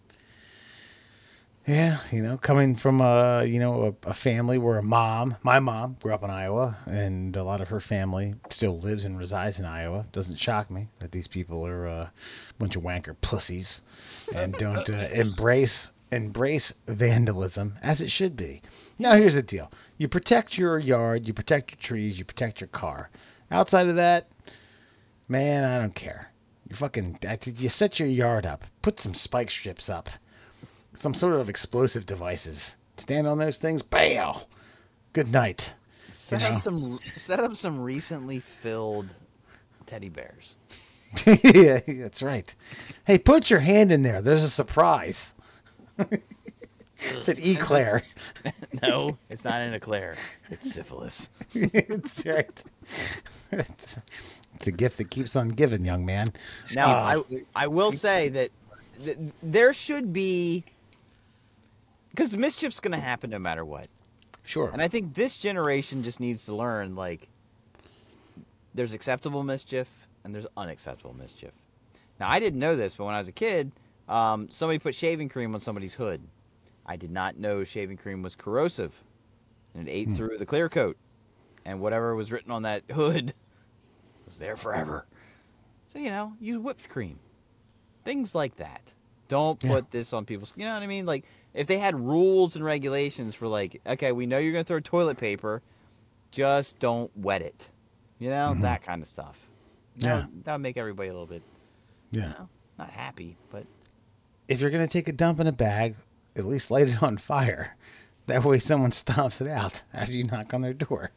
[1.65, 5.59] Yeah, you know, coming from a you know a, a family where a mom, my
[5.59, 9.57] mom, grew up in Iowa, and a lot of her family still lives and resides
[9.57, 10.05] in Iowa.
[10.11, 12.11] Doesn't shock me that these people are a
[12.59, 13.81] bunch of wanker pussies
[14.35, 18.61] and don't uh, embrace embrace vandalism as it should be.
[18.99, 22.67] Now, here's the deal: you protect your yard, you protect your trees, you protect your
[22.67, 23.09] car.
[23.49, 24.27] Outside of that,
[25.27, 26.32] man, I don't care.
[26.73, 27.19] You fucking
[27.59, 30.09] you set your yard up, put some spike strips up
[30.95, 32.77] some sort of explosive devices.
[32.97, 34.47] Stand on those things, bail.
[35.13, 35.73] Good night.
[36.11, 36.55] Set You know?
[36.55, 39.07] up some set up some recently filled
[39.85, 40.55] teddy bears.
[41.43, 42.55] yeah, that's right.
[43.05, 44.21] Hey, put your hand in there.
[44.21, 45.35] There's a surprise.
[45.99, 48.01] it's an eclair.
[48.81, 50.15] No, it's not an eclair.
[50.49, 51.29] It's syphilis.
[51.53, 52.63] it's right.
[53.51, 53.95] It's,
[54.55, 56.31] it's a gift that keeps on giving, young man.
[56.75, 57.23] Now, Uh,
[57.55, 58.51] I I will say that
[58.97, 60.63] th- there should be
[62.09, 63.87] because mischief's going to happen no matter what.
[64.45, 64.69] sure.
[64.71, 67.27] And I think this generation just needs to learn like
[68.75, 69.87] there's acceptable mischief
[70.23, 71.51] and there's unacceptable mischief.
[72.19, 73.71] Now I didn't know this, but when I was a kid,
[74.07, 76.21] um, somebody put shaving cream on somebody's hood.
[76.85, 78.93] I did not know shaving cream was corrosive.
[79.73, 80.97] and it ate through the clear coat,
[81.65, 83.33] and whatever was written on that hood
[84.33, 85.05] was there forever.
[85.87, 87.19] So you know, use whipped cream,
[88.03, 88.81] things like that.
[89.27, 89.69] Don't Yeah.
[89.73, 90.51] put this on people's.
[90.55, 91.05] You know what I mean?
[91.05, 91.23] Like
[91.53, 95.17] if they had rules and regulations for like, okay, we know you're gonna throw toilet
[95.19, 95.61] paper,
[96.31, 97.69] just don't wet it.
[98.17, 98.61] You know mm-hmm.
[98.61, 99.37] that kind of stuff.
[99.97, 100.15] That Yeah.
[100.25, 101.43] would, that would make everybody a little bit,
[102.11, 102.29] you Yeah.
[102.29, 103.67] know, not happy, but
[104.47, 105.95] If you're gonna take a dump in a bag,
[106.35, 107.75] at least light it on fire.
[108.25, 111.11] That way, someone stomps it out after you knock on their door.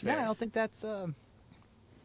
[0.00, 1.14] That's no, I don't think that's um,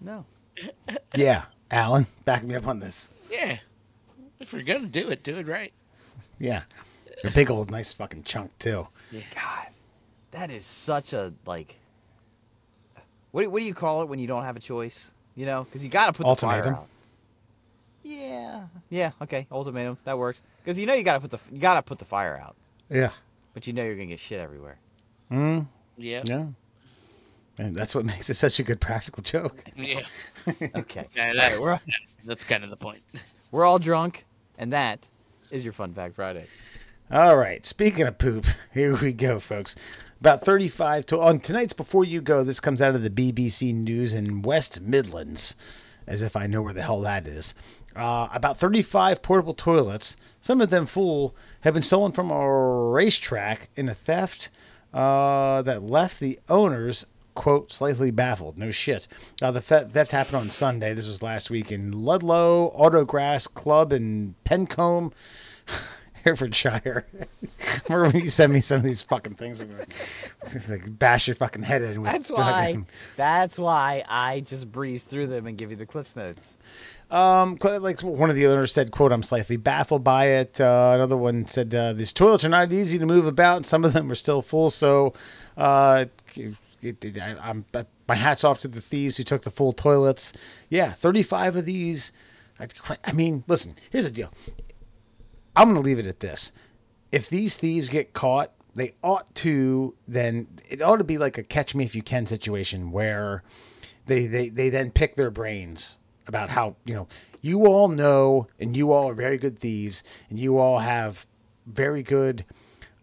[0.01, 0.25] no.
[1.15, 3.09] Yeah, Alan, back me up on this.
[3.31, 3.57] Yeah.
[4.39, 5.73] If you're gonna do it, do it right.
[6.39, 6.63] Yeah,
[7.23, 8.87] a big old nice fucking chunk too.
[9.11, 9.67] God,
[10.31, 11.75] that is such a like.
[13.31, 15.11] What do, what do you call it when you don't have a choice?
[15.35, 16.63] You know, because you got to put the Ultimatum.
[16.63, 16.87] fire out.
[18.03, 20.41] Yeah, yeah, okay, ultimatum that works.
[20.63, 22.55] Because you know you got to put the you got to put the fire out,
[22.89, 23.11] Yeah.
[23.53, 24.77] but you know you're gonna get shit everywhere.
[25.31, 25.67] Mm,
[25.97, 26.23] Yeah.
[26.25, 26.45] yeah.
[27.59, 29.65] And that's what makes it such a good practical joke.
[29.75, 30.01] Yeah.
[30.75, 31.79] Okay, Yeah, All right, that's, we're
[32.25, 33.01] that's kind of the point.
[33.51, 34.25] we're all drunk,
[34.57, 35.05] and that
[35.51, 36.47] is your fun fact Friday.
[37.11, 37.65] All right.
[37.65, 39.75] Speaking of poop, here we go, folks.
[40.21, 42.43] About 35 to on tonight's Before You Go.
[42.43, 45.55] This comes out of the BBC News in West Midlands,
[46.07, 47.53] as if I know where the hell that is.
[47.95, 52.49] Uh, about 35 portable toilets, some of them full, have been stolen from a
[52.91, 54.49] racetrack in a theft
[54.93, 57.05] uh, that left the owners
[57.35, 58.57] quote slightly baffled.
[58.57, 59.07] No shit.
[59.41, 60.93] Uh, the theft, happened on Sunday.
[60.93, 65.13] This was last week in Ludlow Autograss Club in Pencombe.
[66.25, 67.05] Herefordshire.
[67.89, 69.61] Remember when you send me some of these fucking things?
[69.61, 69.69] I'm
[70.69, 72.01] like bash your fucking head in.
[72.01, 72.77] With That's why.
[73.15, 76.57] That's why I just breeze through them and give you the cliffs notes.
[77.11, 81.17] Um, like one of the owners said, "quote I'm slightly baffled by it." Uh, another
[81.17, 84.11] one said, uh, "These toilets are not easy to move about, and some of them
[84.11, 85.13] are still full." So,
[85.57, 86.05] uh,
[86.81, 87.65] it, it, I, I'm
[88.07, 90.33] my hats off to the thieves who took the full toilets.
[90.69, 92.11] Yeah, 35 of these.
[92.59, 92.67] I,
[93.03, 93.75] I mean, listen.
[93.89, 94.33] Here's the deal.
[95.55, 96.51] I'm going to leave it at this.
[97.11, 101.43] If these thieves get caught, they ought to then it ought to be like a
[101.43, 103.43] catch me if you can situation where
[104.05, 107.07] they they, they then pick their brains about how, you know,
[107.41, 111.25] you all know and you all are very good thieves and you all have
[111.65, 112.45] very good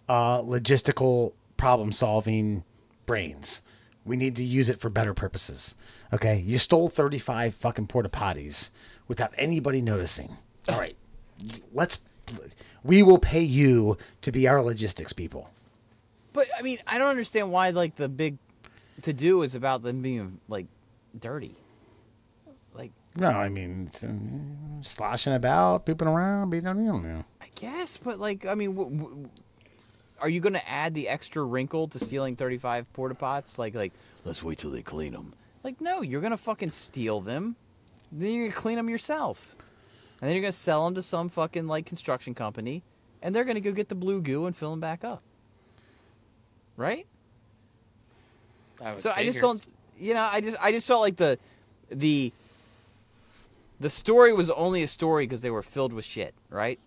[0.09, 2.65] uh, logistical problem solving
[3.05, 3.63] brains.
[4.07, 5.75] We need to use it for better purposes.
[6.13, 8.71] Okay, you stole 35 fucking porta potties
[9.09, 10.37] without anybody noticing.
[10.69, 10.97] All right,
[11.73, 11.99] let's.
[12.85, 15.51] We will pay you to be our logistics people.
[16.33, 18.39] But I mean, I don't understand why like the big
[19.03, 20.67] to do is about them being like
[21.19, 21.57] dirty.
[22.75, 27.25] Like No, I mean, it's, um, sloshing about, pooping around, being, I don't know.
[27.41, 29.29] I guess, but like I mean, w- w-
[30.21, 33.59] are you going to add the extra wrinkle to stealing thirty five porta pots?
[33.59, 33.93] Like like
[34.25, 35.35] let's wait till they clean them.
[35.63, 37.57] Like no, you're gonna fucking steal them,
[38.13, 39.57] then you're gonna clean them yourself,
[40.21, 42.83] and then you're gonna sell them to some fucking like construction company,
[43.21, 45.23] and they're gonna go get the blue goo and fill them back up.
[46.77, 47.07] Right?
[48.81, 49.67] I would So I just don't,
[49.99, 51.39] you know, I just I just felt like the
[51.91, 52.33] the
[53.81, 56.79] the story was only a story because they were filled with shit, right?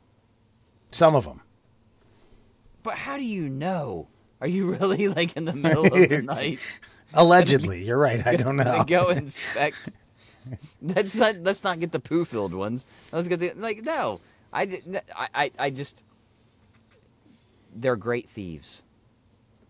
[0.92, 1.42] Some of them.
[2.84, 4.08] But how do you know?
[4.42, 6.60] Are you really like in the middle of the night
[7.14, 8.26] Allegedly, you're right.
[8.26, 8.84] I don't know.
[8.88, 9.78] go inspect?
[10.82, 12.86] Let's not let's not get the poo filled ones.
[13.12, 14.22] Let's get the like no.
[14.54, 14.82] I,
[15.16, 16.04] I I I just
[17.76, 18.84] they're great thieves.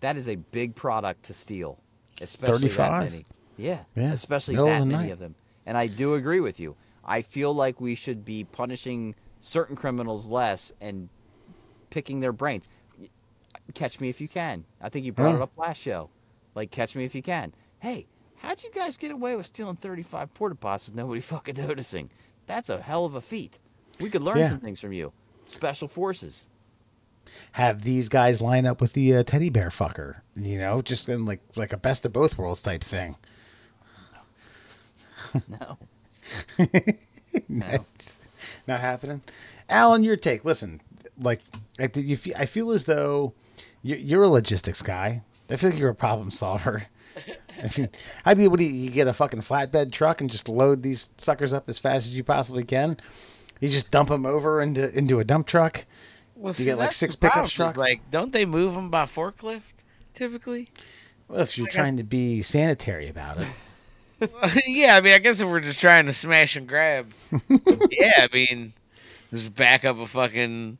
[0.01, 1.77] That is a big product to steal,
[2.21, 3.25] especially that many.
[3.57, 5.11] Yeah, Yeah, especially middle that the many night.
[5.11, 5.35] of them.
[5.65, 6.75] And I do agree with you.
[7.03, 11.09] I feel like we should be punishing certain criminals less and
[11.89, 12.65] picking their brains.
[13.73, 14.65] Catch me if you can.
[14.81, 16.09] I think you brought it up last show.
[16.55, 17.53] Like, catch me if you can.
[17.79, 22.09] Hey, how'd you guys get away with stealing 35 porta pots with nobody fucking noticing?
[22.47, 23.59] That's a hell of a feat.
[23.99, 24.49] We could learn Yeah.
[24.49, 25.11] some things from you.
[25.45, 26.47] Special forces.
[27.53, 31.25] Have these guys line up with the uh, teddy bear fucker, you know, just in
[31.25, 33.15] like like a best of both worlds type thing.
[35.47, 35.77] No.
[37.47, 37.85] no.
[37.95, 38.17] It's
[38.67, 39.21] not happening.
[39.69, 40.43] Alan, your take.
[40.43, 40.81] Listen,
[41.19, 41.41] like
[41.79, 43.33] I, th- you feel, I feel as though
[43.81, 45.23] you- you're a logistics guy.
[45.49, 46.87] I feel like you're a problem solver.
[47.63, 47.89] I mean,
[48.35, 51.09] do you, what do you, you get a fucking flatbed truck and just load these
[51.17, 52.97] suckers up as fast as you possibly can?
[53.59, 55.85] You just dump them over into into a dump truck.
[56.35, 57.75] Well, You get, like, six pickup trucks?
[57.75, 60.69] Like, don't they move them by forklift typically?
[61.27, 64.31] Well, if you're trying to be sanitary about it,
[64.67, 67.11] yeah, I mean, I guess if we're just trying to smash and grab,
[67.49, 68.71] yeah, I mean,
[69.31, 70.77] just back up a fucking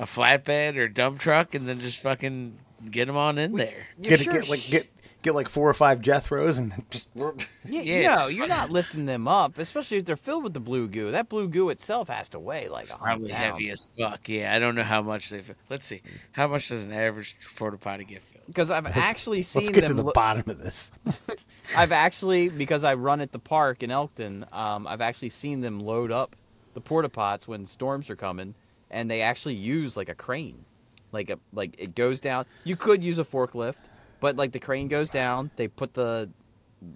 [0.00, 2.58] a flatbed or dump truck and then just fucking
[2.90, 3.86] get them on in there.
[4.02, 4.88] You're Get, sure get like get
[5.22, 7.08] get like four or five Jethros and just
[7.68, 8.14] Yeah, Yeah.
[8.16, 11.10] no, you're not lifting them up, especially if they're filled with the blue goo.
[11.10, 13.42] That blue goo itself has to weigh like a hundred Probably pounds.
[13.44, 14.26] heavy as fuck.
[14.28, 15.42] Yeah, I don't know how much they.
[15.68, 16.00] Let's see.
[16.32, 18.46] How much does an average porta potty get filled?
[18.46, 19.98] Because I've actually seen let's get to them.
[19.98, 20.90] the lo- bottom of this.
[21.76, 24.46] I've actually because I run at the park in Elkton.
[24.50, 26.34] Um, I've actually seen them load up
[26.74, 28.54] the porta pots when storms are coming,
[28.90, 30.64] and they actually use like a crane,
[31.12, 32.46] like a like it goes down.
[32.64, 33.88] You could use a forklift,
[34.20, 35.50] but like the crane goes down.
[35.56, 36.30] They put the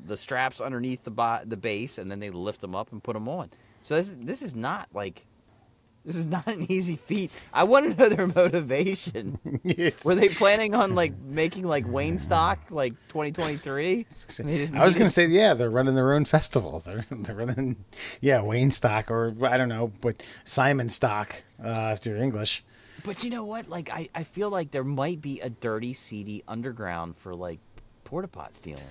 [0.06, 3.14] the straps underneath the bo- the base, and then they lift them up and put
[3.14, 3.50] them on.
[3.82, 5.26] So this this is not like
[6.04, 7.30] this is not an easy feat.
[7.52, 9.38] I want to know their motivation.
[10.04, 14.06] Were they planning on like making like Wayne stock like 2023?
[14.74, 16.80] I was gonna say, yeah, they're running their own festival.
[16.80, 17.76] They're they're running,
[18.20, 22.64] yeah, Wayne stock or I don't know, but Simon stock, uh, if you're English.
[23.02, 23.68] But you know what?
[23.68, 27.60] Like I, I feel like there might be a dirty, seedy underground for like
[28.04, 28.82] porta pot stealing,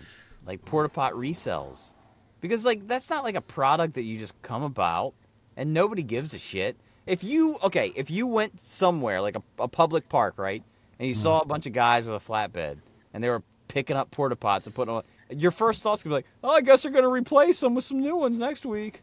[0.45, 1.93] like porta pot resells,
[2.41, 5.14] because like that's not like a product that you just come about
[5.55, 6.76] and nobody gives a shit.
[7.05, 10.63] If you okay, if you went somewhere like a, a public park, right,
[10.99, 12.77] and you saw a bunch of guys with a flatbed
[13.13, 16.15] and they were picking up porta pots and putting on, your first thoughts could be
[16.15, 19.01] like, oh, I guess they're gonna replace them with some new ones next week.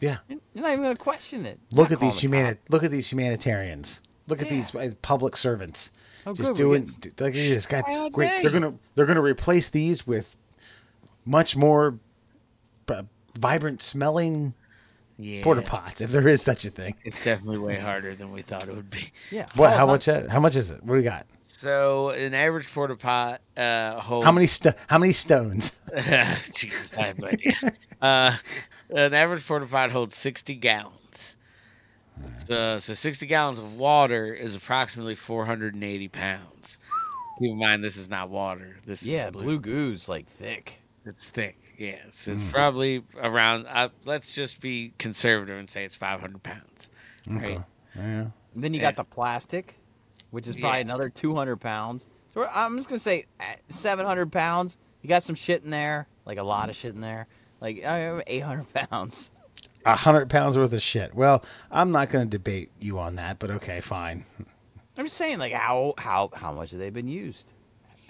[0.00, 1.58] Yeah, You're not even gonna question it.
[1.72, 4.00] look at these the humani- Look at these humanitarians.
[4.28, 5.90] Look at these uh, public servants.
[6.26, 8.08] Oh, just good, doing at this guy.
[8.10, 8.28] Great.
[8.28, 8.42] day.
[8.42, 10.36] They're gonna they're gonna replace these with
[11.24, 11.98] much more
[12.88, 13.02] uh,
[13.38, 14.54] vibrant smelling
[15.18, 16.94] Yeah, porta pots, if there is such a thing.
[17.02, 19.10] It's definitely way harder than we thought it would be.
[19.32, 19.46] Yeah.
[19.56, 19.72] What?
[19.72, 20.08] How much?
[20.08, 20.82] uh, How much is it?
[20.84, 21.26] What do we got?
[21.46, 24.24] So an average porta pot uh, holds.
[24.26, 25.72] How many sto- How many stones?
[26.54, 27.54] Jesus, I have no idea.
[28.00, 28.36] Uh,
[28.90, 31.34] an average porta pot holds 60 gallons.
[32.46, 36.78] So, so 60 gallons of water is approximately 480 pounds.
[37.40, 38.76] Keep in mind, this is not water.
[38.86, 40.80] This Yeah, is blue goo's like thick.
[41.04, 41.67] It's thick.
[41.78, 43.66] Yeah, it's, it's probably around.
[43.68, 46.90] Uh, let's just be conservative and say it's 500 pounds.
[47.30, 47.60] Right?
[47.94, 48.02] Yeah.
[48.02, 48.88] And then you Yeah.
[48.90, 49.78] got the plastic,
[50.30, 50.82] which is probably Yeah.
[50.84, 52.06] another 200 pounds.
[52.34, 54.76] So we're- I'm just gonna say uh, 700 pounds.
[55.02, 57.28] You got some shit in there, like a lot of shit in there,
[57.60, 59.30] like uh, 800 pounds.
[59.86, 61.14] A hundred pounds worth of shit.
[61.14, 64.24] Well, I'm not going to debate you on that, but okay, fine.
[64.96, 67.52] I'm just saying, like how how how much have they been used?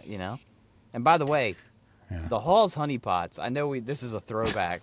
[0.04, 0.38] You know.
[0.94, 1.54] And by the way,
[2.10, 2.26] Yeah.
[2.28, 3.38] the Hall's honey pots.
[3.38, 4.82] I know we this is a throwback.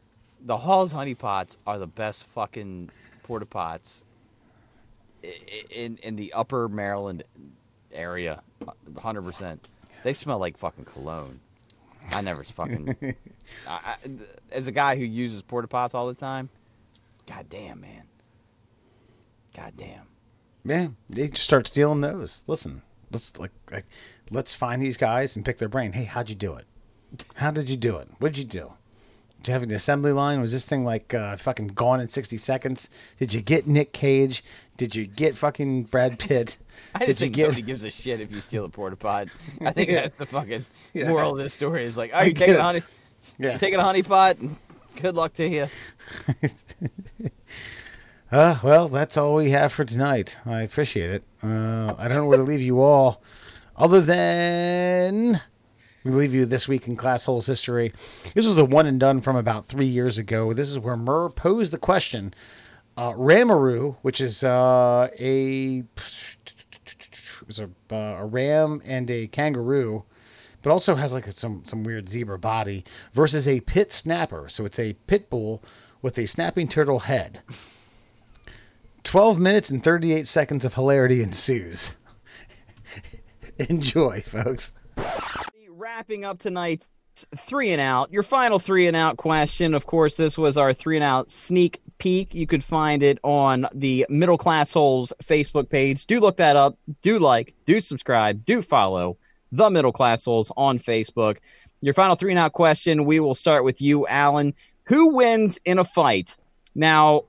[0.44, 2.90] the Hall's honey pots are the best fucking
[3.22, 4.04] porta pots
[5.70, 7.24] in in the Upper Maryland
[7.92, 8.42] area.
[8.58, 9.22] 100.
[9.22, 9.68] percent
[10.02, 11.40] They smell like fucking cologne.
[12.10, 12.96] I never fucking.
[13.68, 13.96] I, I,
[14.50, 16.48] as a guy who uses porta pots all the time,
[17.26, 18.02] god damn man.
[19.56, 20.06] God damn.
[20.64, 22.42] Yeah, they just start stealing those.
[22.46, 23.86] Listen, let's like, like
[24.30, 25.92] let's find these guys and pick their brain.
[25.92, 26.64] Hey, how'd you do it?
[27.36, 28.08] How did you do it?
[28.18, 28.72] What did you do?
[29.38, 30.40] Did you have an assembly line?
[30.40, 32.88] Was this thing like uh, fucking gone in sixty seconds?
[33.18, 34.42] Did you get Nick Cage?
[34.76, 36.56] Did you get fucking Brad Pitt?
[36.94, 37.42] I just you think get?
[37.44, 39.28] nobody gives a shit if you steal a porta pot.
[39.60, 40.00] I think Yeah.
[40.02, 40.64] that's the fucking
[40.94, 41.08] Yeah.
[41.10, 41.84] moral of this story.
[41.84, 42.58] Is like, oh, I you get taking it.
[42.58, 42.82] a honey,
[43.38, 43.58] Yeah.
[43.58, 44.36] taking a honey pot.
[44.96, 45.66] Good luck to you.
[48.32, 50.38] Uh, well, that's all we have for tonight.
[50.44, 51.22] I appreciate it.
[51.42, 53.22] Uh, I don't know where to leave you all,
[53.76, 55.40] other than
[56.04, 57.92] we leave you this week in Class Holes history.
[58.34, 60.52] This was a one and done from about three years ago.
[60.52, 62.34] This is where Murr posed the question:
[62.96, 65.84] uh, Ramaroo, which is uh, a
[67.40, 70.04] it was a, uh, a ram and a kangaroo,
[70.62, 74.48] but also has like some some weird zebra body, versus a pit snapper.
[74.48, 75.62] So it's a pit bull
[76.02, 77.40] with a snapping turtle head.
[79.04, 81.92] 12 minutes and 38 seconds of hilarity ensues.
[83.68, 84.72] Enjoy, folks.
[85.68, 86.88] Wrapping up tonight's
[87.36, 88.12] three and out.
[88.12, 89.74] Your final three and out question.
[89.74, 92.34] Of course, this was our three and out sneak peek.
[92.34, 96.06] You could find it on the Middle Class Holes Facebook page.
[96.06, 96.78] Do look that up.
[97.02, 97.54] Do like.
[97.66, 98.44] Do subscribe.
[98.44, 99.16] Do follow
[99.52, 101.38] the Middle Class Holes on Facebook.
[101.80, 103.04] Your final three and out question.
[103.04, 104.54] We will start with you, Alan.
[104.84, 106.36] Who wins in a fight?
[106.74, 107.24] Now,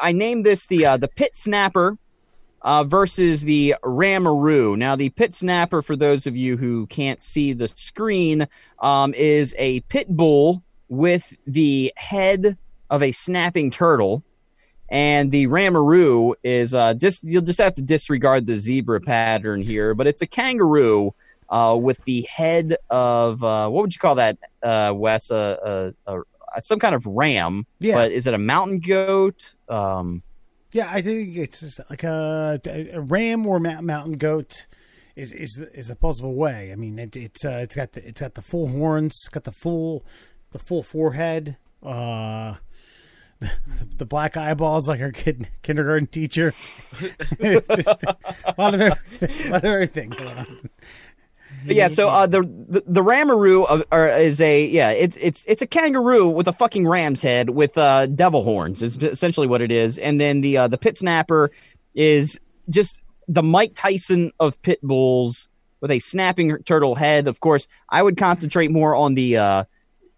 [0.00, 1.98] I named this the uh, the pit snapper
[2.64, 4.76] uh, versus the Ramaroo.
[4.76, 8.48] Now, the pit snapper, for those of you who can't see the screen,
[8.80, 12.56] um, is a pit bull with the head
[12.90, 14.22] of a snapping turtle.
[14.88, 19.94] And the Ramaroo is uh, just you'll just have to disregard the zebra pattern here,
[19.94, 21.14] but it's a kangaroo
[21.48, 25.30] uh, with the head of uh, what would you call that, uh, Wes?
[25.30, 26.20] Uh, uh, uh,
[26.60, 27.96] some kind of ram, Yeah.
[27.96, 29.54] but is it a mountain goat?
[29.68, 30.22] Um,
[30.74, 32.60] Yeah, I think it's like a,
[32.92, 34.66] a ram or mountain goat.
[35.14, 36.72] is is the, is the possible way.
[36.72, 39.52] I mean, it, it's uh, it's got the it's got the full horns, got the
[39.52, 40.04] full
[40.50, 41.58] the full forehead.
[41.80, 42.56] Uh,
[43.38, 43.50] the,
[43.98, 46.52] the black eyeballs like our kid kindergarten teacher.
[47.38, 50.12] it's just a lot of everything, a lot of everything.
[51.66, 55.44] But yeah, so uh, the the, the Ramaroo of, or is a yeah, it's it's
[55.46, 58.82] it's a kangaroo with a fucking ram's head with uh, devil horns.
[58.82, 61.50] Is essentially what it is, and then the uh, the pit snapper
[61.94, 65.48] is just the Mike Tyson of pit bulls
[65.80, 67.28] with a snapping turtle head.
[67.28, 69.64] Of course, I would concentrate more on the uh,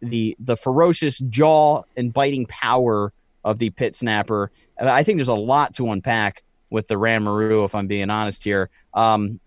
[0.01, 3.13] the the ferocious jaw and biting power
[3.45, 4.51] of the pit snapper.
[4.81, 8.43] Uh, I think there's a lot to unpack with the Ramaroo, if I'm being honest
[8.43, 8.71] here.
[8.95, 9.41] Um,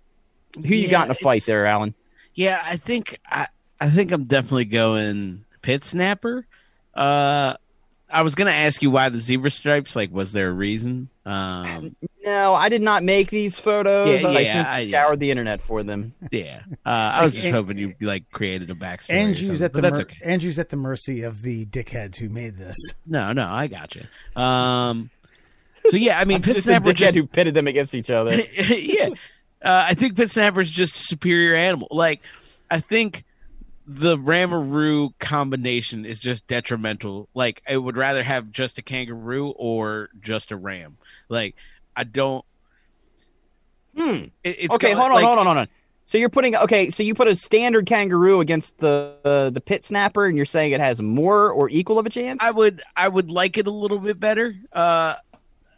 [0.56, 1.94] who you got in a fight there, Alan?
[2.34, 3.48] Yeah, I think I,
[3.80, 6.46] I think I'm definitely going pit snapper.
[6.94, 7.56] Uh,
[8.12, 9.96] I was gonna ask you why the zebra stripes.
[9.96, 11.10] Like, was there a reason?
[11.26, 11.96] Um,
[12.26, 14.22] No, I did not make these photos.
[14.22, 16.14] Yeah, I yeah, simply I- scoured the internet for them.
[16.32, 19.12] yeah, uh, I was just And- hoping you like created a backstory.
[19.12, 20.18] Andrew's at the that's mer- okay.
[20.24, 22.76] Andrew's at the mercy of the dickheads who made this.
[23.06, 24.42] No, no, I got you.
[24.42, 25.12] Um,
[25.90, 28.10] so yeah, I mean, pit Just the snapper dickhead just who pitted them against each
[28.10, 28.36] other.
[28.70, 29.10] yeah.
[29.62, 31.88] Uh, I think Pit Snapper is just a superior animal.
[31.92, 32.22] Like,
[32.72, 33.26] I think
[33.86, 37.28] the Ramaroo combination is just detrimental.
[37.34, 40.98] Like, I would rather have just a kangaroo or just a ram.
[41.28, 41.56] Like,
[41.96, 42.46] I don't.
[43.98, 44.26] Hmm.
[44.44, 45.68] It, it's Okay, got, hold on, like- hold on, hold on.
[46.06, 46.90] So you're putting okay.
[46.90, 50.72] So you put a standard kangaroo against the uh, the pit snapper, and you're saying
[50.72, 52.40] it has more or equal of a chance.
[52.42, 54.56] I would I would like it a little bit better.
[54.74, 55.14] Uh,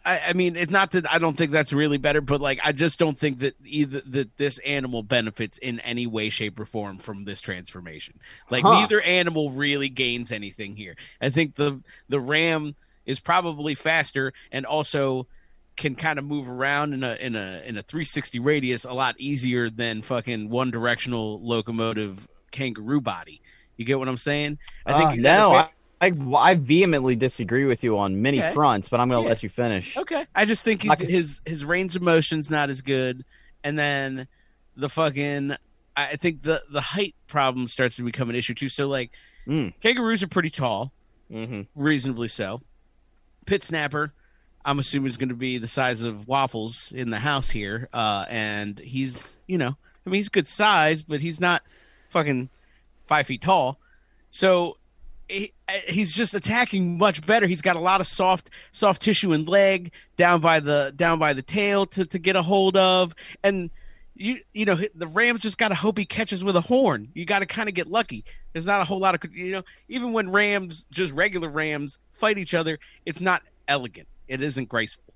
[0.03, 2.71] I, I mean, it's not that I don't think that's really better, but like I
[2.71, 6.97] just don't think that either that this animal benefits in any way, shape, or form
[6.97, 8.19] from this transformation.
[8.49, 8.79] Like Huh.
[8.81, 10.95] neither animal really gains anything here.
[11.21, 12.75] I think the the ram
[13.05, 15.27] is probably faster and also
[15.75, 19.15] can kind of move around in a in a in a 360 radius a lot
[19.19, 23.41] easier than fucking one directional locomotive kangaroo body.
[23.77, 24.59] You get what I'm saying?
[24.85, 25.65] I Uh, at a no,
[26.01, 28.53] I, I vehemently disagree with you on many Okay.
[28.53, 29.29] fronts, but I'm going to Yeah.
[29.29, 29.95] let you finish.
[29.97, 30.25] Okay.
[30.33, 33.23] I just think I his his range of motion's not as good,
[33.63, 34.27] and then
[34.75, 35.55] the fucking
[35.95, 38.69] I think the the height problem starts to become an issue too.
[38.69, 39.11] So like
[39.47, 39.73] Mm.
[39.81, 40.91] kangaroos are pretty tall,
[41.29, 42.61] hmm reasonably so.
[43.47, 44.13] Pit snapper,
[44.63, 48.25] I'm assuming is going to be the size of waffles in the house here, uh,
[48.29, 49.75] and he's you know
[50.05, 51.63] I mean he's good size, but he's not
[52.09, 52.49] fucking
[53.07, 53.79] five feet tall.
[54.29, 54.77] So
[55.31, 57.47] he, uh, he's just attacking much better.
[57.47, 61.33] He's got a lot of soft soft tissue and leg down by the down by
[61.33, 63.69] the tail to, to get a hold of, and
[64.15, 67.09] you you know the Rams just got to hope he catches with a horn.
[67.13, 68.25] You got to kind of get lucky.
[68.53, 72.37] There's not a whole lot of you know even when rams just regular rams fight
[72.37, 74.07] each other, it's not elegant.
[74.27, 75.13] It isn't graceful.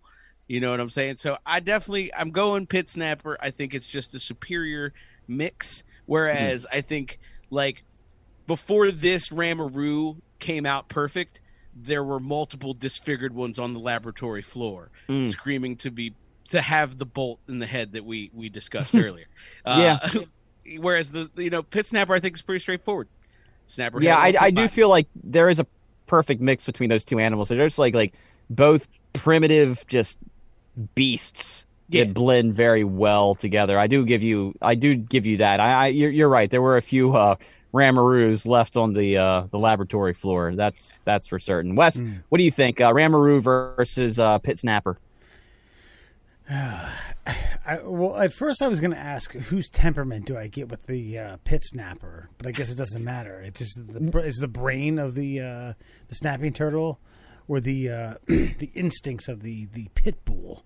[0.48, 1.18] You know what I'm saying?
[1.18, 3.38] So I definitely I'm going pit snapper.
[3.42, 4.94] I think it's just a superior
[5.28, 5.82] mix.
[5.82, 5.86] Hmm.
[6.06, 7.84] Whereas I think like
[8.48, 11.42] before this Ramaroo came out perfect,
[11.76, 15.32] there were multiple disfigured ones on the laboratory floor, Mm.
[15.32, 16.14] screaming to be
[16.50, 19.26] to have the bolt in the head that we we discussed earlier.
[19.66, 20.00] Yeah.
[20.02, 20.20] Uh,
[20.80, 23.08] whereas the you know pit snapper I think is pretty straightforward.
[23.68, 24.00] Snapper.
[24.02, 25.66] Yeah, I, I do feel like there is a
[26.06, 27.50] perfect mix between those two animals.
[27.50, 28.14] They're just like like
[28.50, 30.20] both primitive, just
[30.94, 32.04] beasts Yeah.
[32.04, 33.80] that blend very well together.
[33.80, 35.60] I do give you, I do give you that.
[35.60, 36.50] I, I you're, you're right.
[36.50, 37.36] There were a few uh,
[37.76, 40.56] Ramaroos left on the uh, the laboratory floor.
[40.56, 41.76] That's that's for certain.
[41.76, 42.80] Wes, what do you think?
[42.80, 44.98] Uh, Ramaroo versus uh, Pit Snapper.
[47.68, 50.86] I, well, at first I was going to ask whose temperament do I get with
[50.86, 53.42] the uh, pit snapper, but I guess it doesn't matter.
[53.42, 55.74] It's just the is the brain of the uh,
[56.08, 57.00] the snapping turtle,
[57.48, 60.64] or the uh, the instincts of the the pit bull.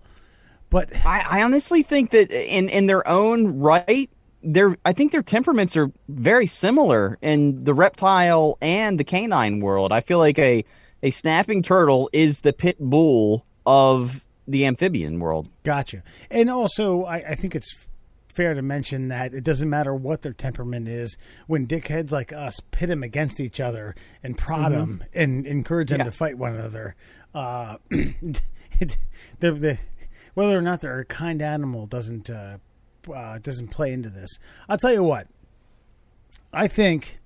[0.68, 4.10] But I, I honestly think that in in their own right,
[4.42, 9.92] their I think their temperaments are very similar in the reptile and the canine world.
[9.92, 10.64] I feel like a
[11.02, 15.48] a snapping turtle is the pit bull of the amphibian world.
[15.62, 16.02] Gotcha.
[16.30, 17.86] And also, I, I think it's
[18.28, 21.16] fair to mention that it doesn't matter what their temperament is.
[21.46, 25.98] When dickheads like us pit them against each other and prod them and encourage them
[26.00, 26.04] Yeah.
[26.04, 26.96] to fight one another,
[27.34, 28.96] uh, it,
[29.40, 29.78] the, the,
[30.34, 32.58] whether or not they're a kind animal doesn't uh,
[33.14, 34.38] uh, doesn't play into this.
[34.68, 35.26] I'll tell you what.
[36.52, 37.18] I think,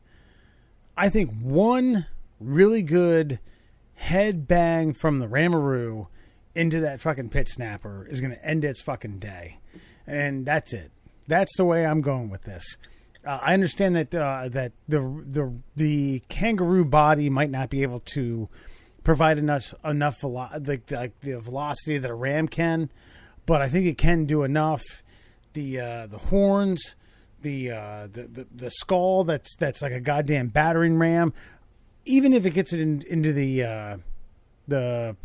[0.97, 2.07] I think one
[2.41, 3.39] really good
[3.95, 6.09] head bang from the Ramaroo
[6.55, 9.59] into that fucking pit snapper is going to end its fucking day,
[10.07, 10.91] and that's it.
[11.27, 12.77] That's the way I'm going with this.
[13.27, 18.01] Uh, I understand that uh, that the the the kangaroo body might not be able
[18.01, 18.49] to
[19.03, 22.91] provide enough enough velo- like like the velocity that a ram can,
[23.47, 24.83] but I think it can do enough
[25.55, 26.95] the uh, the horns,
[27.43, 31.33] the, uh, the the the skull that's that's like a goddamn battering ram.
[32.05, 33.97] Even if it gets it in, into the uh,
[34.69, 35.17] the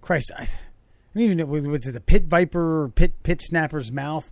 [0.00, 0.48] Christ, I, I
[1.14, 4.30] don't even know what's it the pit viper or pit pit snapper's mouth.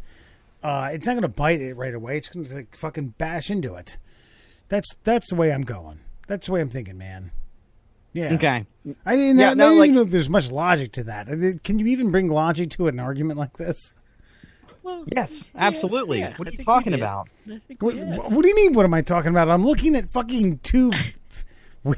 [0.62, 2.16] Uh, it's not going to bite it right away.
[2.16, 3.98] It's going to like fucking bash into it.
[4.68, 6.00] That's that's the way I'm going.
[6.26, 7.30] That's the way I'm thinking, man.
[8.14, 8.32] Yeah.
[8.34, 8.64] Okay.
[9.04, 11.26] I didn't, Yeah, I no, don't like- even know if there's much logic to that.
[11.64, 13.92] Can you even bring logic to an argument like this?
[15.14, 16.18] Yes, absolutely.
[16.20, 17.00] yeah, what I are you talking did.
[17.00, 17.28] about?
[17.80, 18.74] What, what do you mean?
[18.74, 19.48] What am I talking about?
[19.50, 20.92] I'm looking at fucking two,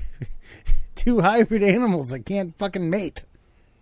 [0.95, 3.24] two hybrid animals that can't fucking mate.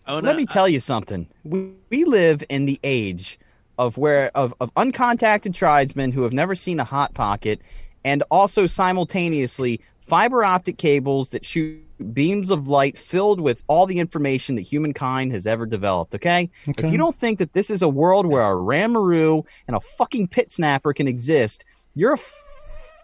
[0.07, 1.27] Oh, no, Let me I- tell you something.
[1.45, 3.39] We, we live in the age
[3.79, 7.61] of where of, of uncontacted tribesmen who have never seen a hot pocket,
[8.05, 11.81] and also simultaneously fiber optic cables that shoot
[12.13, 16.15] beams of light filled with all the information that humankind has ever developed.
[16.15, 16.87] Okay, Okay.
[16.87, 20.29] if you don't think that this is a world where a ramaroo and a fucking
[20.29, 21.65] pit snapper can exist,
[21.95, 22.19] you're a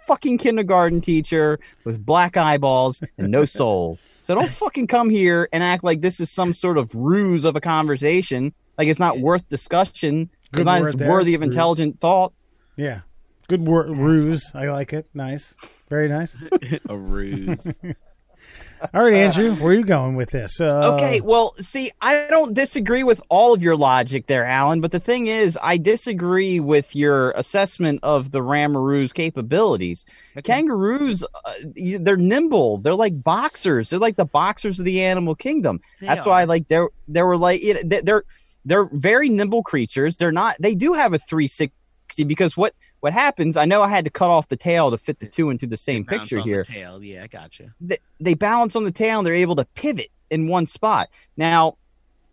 [0.06, 3.98] fucking kindergarten teacher with black eyeballs and no soul.
[4.22, 7.56] So don't fucking come here and act like this is some sort of ruse of
[7.56, 8.52] a conversation.
[8.78, 10.30] Like it's not worth discussion.
[10.52, 11.48] Good It's not there, worthy of ruse.
[11.52, 12.32] intelligent thought.
[12.76, 13.00] Yeah,
[13.48, 14.50] good wor- ruse.
[14.54, 15.08] I like it.
[15.14, 15.54] Nice,
[15.88, 16.36] very nice.
[16.88, 17.78] a ruse.
[18.94, 20.58] All right, Andrew, where are you going with this?
[20.58, 24.90] Uh, Okay, well, see, I don't disagree with all of your logic there, Alan, but
[24.90, 30.06] the thing is, I disagree with your assessment of the Ramaroo's capabilities.
[30.44, 32.78] Kangaroos, uh, they're nimble.
[32.78, 33.90] They're like boxers.
[33.90, 35.80] They're like the boxers of the animal kingdom.
[36.00, 36.30] They That's are.
[36.30, 38.24] why, like, they're they were like it, they- they're
[38.64, 40.16] they're very nimble creatures.
[40.16, 40.56] They're not.
[40.58, 43.56] They do have a 360 because what what happens?
[43.56, 45.76] I know I had to cut off the tail to fit the two into the
[45.76, 47.02] same picture here tail.
[47.02, 47.74] Yeah, I gotcha.
[47.80, 51.08] they, they balance on the tail and they're able to pivot in one spot.
[51.36, 51.76] Now,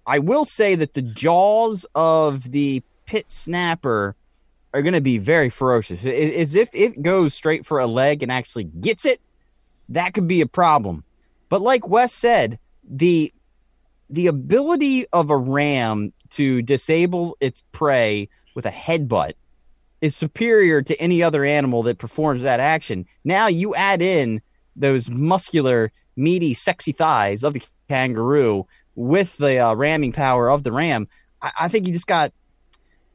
[0.06, 4.16] I will say that the jaws of the pit snapper
[4.74, 6.04] are going to be very ferocious.
[6.04, 9.22] As if it goes straight for a leg and actually gets it,
[9.90, 11.04] that could be a problem.
[11.50, 13.34] But like Wes said, the
[14.10, 19.34] the ability of a ram to disable its prey with a headbutt
[20.02, 23.06] is superior to any other animal that performs that action.
[23.24, 24.42] Now you add in
[24.76, 30.72] those muscular, meaty, sexy thighs of the kangaroo with the uh, ramming power of the
[30.72, 31.08] ram.
[31.42, 32.32] I, I think you just got.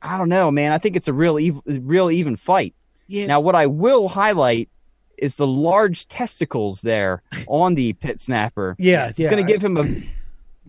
[0.04, 0.72] I don't know, man.
[0.72, 2.74] I think it's a real, ev- real even fight.
[3.06, 3.26] Yeah.
[3.26, 4.68] Now, what I will highlight
[5.16, 8.74] is the large testicles there on the pit snapper.
[8.80, 9.30] Yeah, It's yeah.
[9.30, 9.84] going to give him a,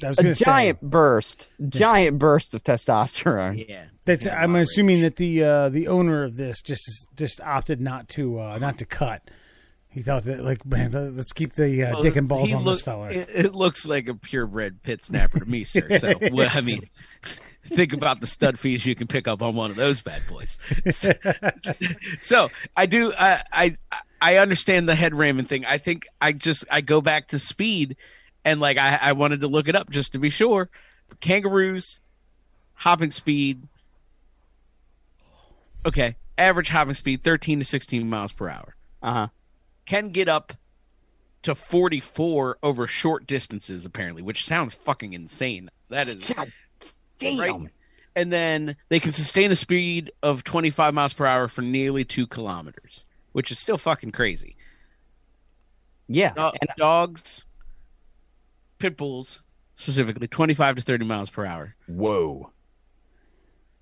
[0.04, 3.68] a giant say burst, giant burst of testosterone.
[3.68, 3.86] Yeah.
[4.06, 4.28] that's.
[4.28, 4.70] I'm moderate.
[4.70, 8.78] assuming that the uh, the owner of this just just opted not to uh, not
[8.80, 9.30] to cut.
[9.89, 12.74] He thought that like, man, let's keep the uh, Well, dick and balls on look-
[12.74, 13.12] this fella.
[13.12, 15.88] It, it looks like a purebred pit snapper to me, sir.
[15.99, 16.82] So, well, I mean,
[17.68, 20.58] think about the stud fees you can pick up on one of those bad boys.
[22.22, 23.14] so, I do.
[23.18, 23.78] I, I
[24.20, 25.64] I understand the head ramming thing.
[25.66, 27.95] I think I just I go back to speed,
[28.46, 30.70] and like I I wanted to look it up just to be sure.
[31.20, 32.00] Kangaroos,
[32.76, 33.64] hopping speed.
[35.86, 39.28] Okay, average hopping speed thirteen to sixteen miles per hour Uh huh.
[39.86, 40.54] can get up
[41.44, 46.50] to 44 over short distances apparently which sounds fucking insane that is God
[47.20, 47.38] damn.
[47.38, 47.70] Right.
[48.16, 52.28] and then they can sustain a speed of 25 miles per hour for nearly two
[52.28, 54.56] kilometers which is still fucking crazy
[56.08, 56.32] Yeah.
[56.34, 57.45] Do- And dogs
[58.84, 59.41] pit bulls
[59.76, 62.51] specifically 25 to 30 miles per hour whoa.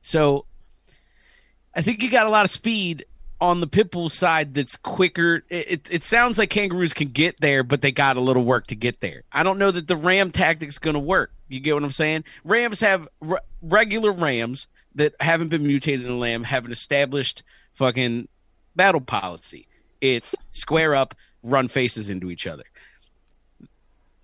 [0.04, 0.46] So
[1.74, 3.06] I think you got a lot of speed
[3.40, 5.44] on the pit bull side that's quicker.
[5.50, 8.68] It, it, it sounds like kangaroos can get there, but they got a little work
[8.68, 9.24] to get there.
[9.32, 11.32] I don't know that the ram tactic's going to work.
[11.48, 12.26] You get what I'm saying?
[12.44, 17.42] Rams have re- regular rams that haven't been mutated in a lamb have an established
[17.74, 18.28] fucking
[18.76, 19.68] battle policy.
[20.00, 22.66] It's square up, run faces into each other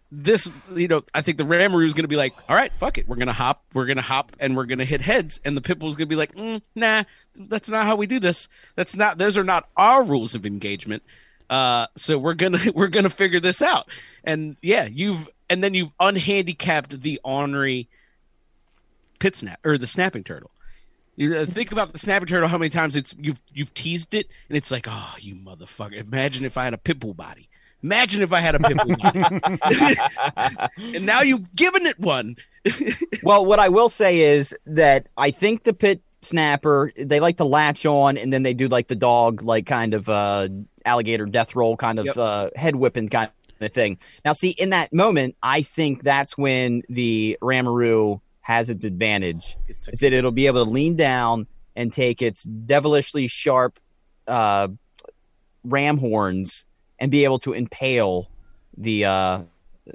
[0.09, 2.97] this you know i think the ramaroo is going to be like all right fuck
[2.97, 3.07] it.
[3.07, 5.39] We're going to hop we're going to hop and we're going to hit heads.
[5.43, 7.03] And the pitbull is going to be like mm, nah
[7.35, 8.47] that's not how we do this.
[8.75, 11.03] That's not those are not our rules of engagement.
[11.49, 13.89] Uh so we're going to we're going to figure this out.
[14.23, 17.89] And yeah you've and then you've unhandicapped the ornery
[19.19, 20.51] pit snap or the snapping turtle.
[21.17, 24.27] You uh, think about the snapping turtle how many times it's you've you've teased it
[24.47, 25.95] and it's like oh you motherfucker.
[25.95, 27.49] Imagine if i had a pitbull body
[27.83, 28.95] Imagine if I had a body.
[30.95, 32.35] and now you've given it one.
[33.23, 37.45] well, what I will say is that I think the pit snapper they like to
[37.45, 40.49] latch on and then they do like the dog like kind of uh
[40.83, 42.17] alligator death roll kind of Yep.
[42.17, 43.29] uh head whipping kind
[43.61, 43.99] of thing.
[44.25, 49.55] Now see in that moment I think that's when the Ramaroo has its advantage.
[49.67, 51.45] It's a- Is that it'll be able to lean down
[51.75, 53.79] and take its devilishly sharp
[54.27, 54.69] uh,
[55.63, 56.65] ram horns
[56.99, 58.29] and be able to impale
[58.77, 59.41] the uh,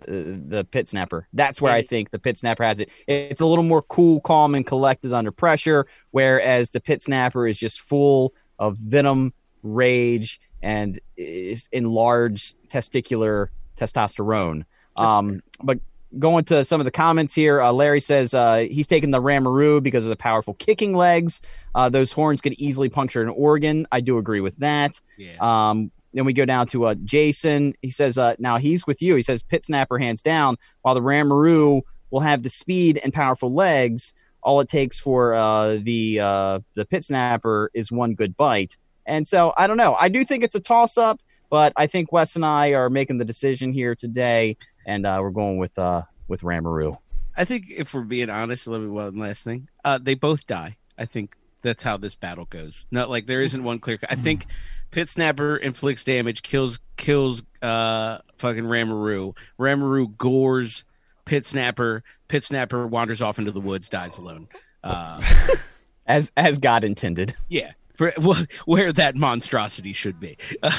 [0.06, 1.28] the pit snapper.
[1.32, 2.88] That's where I think the pit snapper has it.
[3.06, 7.58] It's a little more cool, calm, and collected under pressure, whereas the pit snapper is
[7.58, 14.64] just full of venom, rage, and is enlarged testicular testosterone.
[14.96, 15.78] Um, but
[16.18, 19.82] going to some of the comments here, uh, Larry says uh, he's taking the Ramaroo
[19.82, 21.40] because of the powerful kicking legs.
[21.74, 23.86] Uh, those horns could easily puncture an organ.
[23.90, 25.00] I do agree with that.
[25.16, 25.36] Yeah.
[25.40, 27.74] Um, then we go down to uh, Jason.
[27.82, 29.16] He says, uh, now he's with you.
[29.16, 33.52] He says, Pit Snapper hands down, while the Ramaroo will have the speed and powerful
[33.52, 34.12] legs.
[34.42, 38.76] All it takes for uh, the uh, the Pit Snapper is one good bite.
[39.06, 39.94] And so I don't know.
[39.94, 43.18] I do think it's a toss up, but I think Wes and I are making
[43.18, 44.56] the decision here today,
[44.86, 46.98] and uh, we're going with uh, with Ramaroo.
[47.36, 49.68] I think if we're being honest, let me one last thing.
[49.84, 50.76] Uh, they both die.
[50.98, 52.86] I think that's how this battle goes.
[52.90, 53.98] Not like there isn't one clear.
[54.08, 54.46] I think
[54.92, 59.36] Pit Snapper inflicts damage, kills kills uh fucking Ramaroo.
[59.58, 60.84] Ramaroo gores
[61.24, 62.04] Pit Snapper.
[62.28, 64.46] Pit Snapper wanders off into the woods, dies alone.
[64.84, 65.20] Uh,
[66.06, 67.34] As as God intended.
[67.48, 70.36] yeah, for, wh- where that monstrosity should be.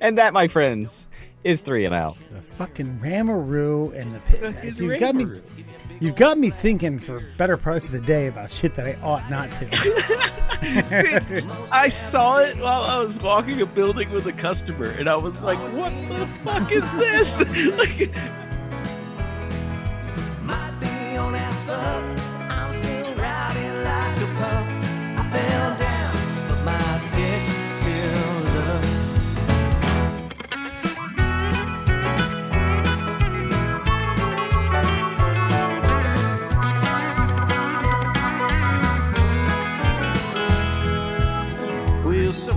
[0.00, 1.08] And that, my friends,
[1.44, 2.16] is three and out.
[2.30, 4.78] The fucking Ramaroo and the pit.
[4.78, 5.24] You've got me.
[6.02, 9.30] You've got me thinking for better parts of the day about shit that I ought
[9.30, 9.68] not to.
[11.72, 15.44] I saw it while I was walking a building with a customer, and I was
[15.44, 17.38] like, "What the fuck is this?"
[17.78, 18.12] like,
[20.42, 22.02] Might be on as fuck.
[22.50, 24.66] I'm still riding like a pup.
[25.18, 25.81] I fell down,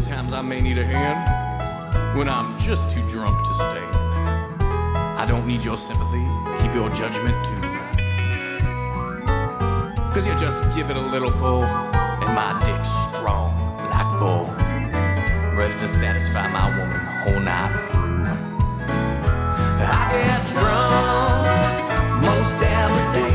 [0.05, 4.61] sometimes I may need a hand when I'm just too drunk to stand.
[4.61, 6.23] I don't need your sympathy,
[6.61, 7.59] keep your judgment too.
[10.13, 13.51] Cause you just give it a little pull, and my dick's strong
[13.89, 14.45] like bull.
[15.57, 18.27] Ready to satisfy my woman whole night through.
[19.81, 23.34] I get drunk most every day.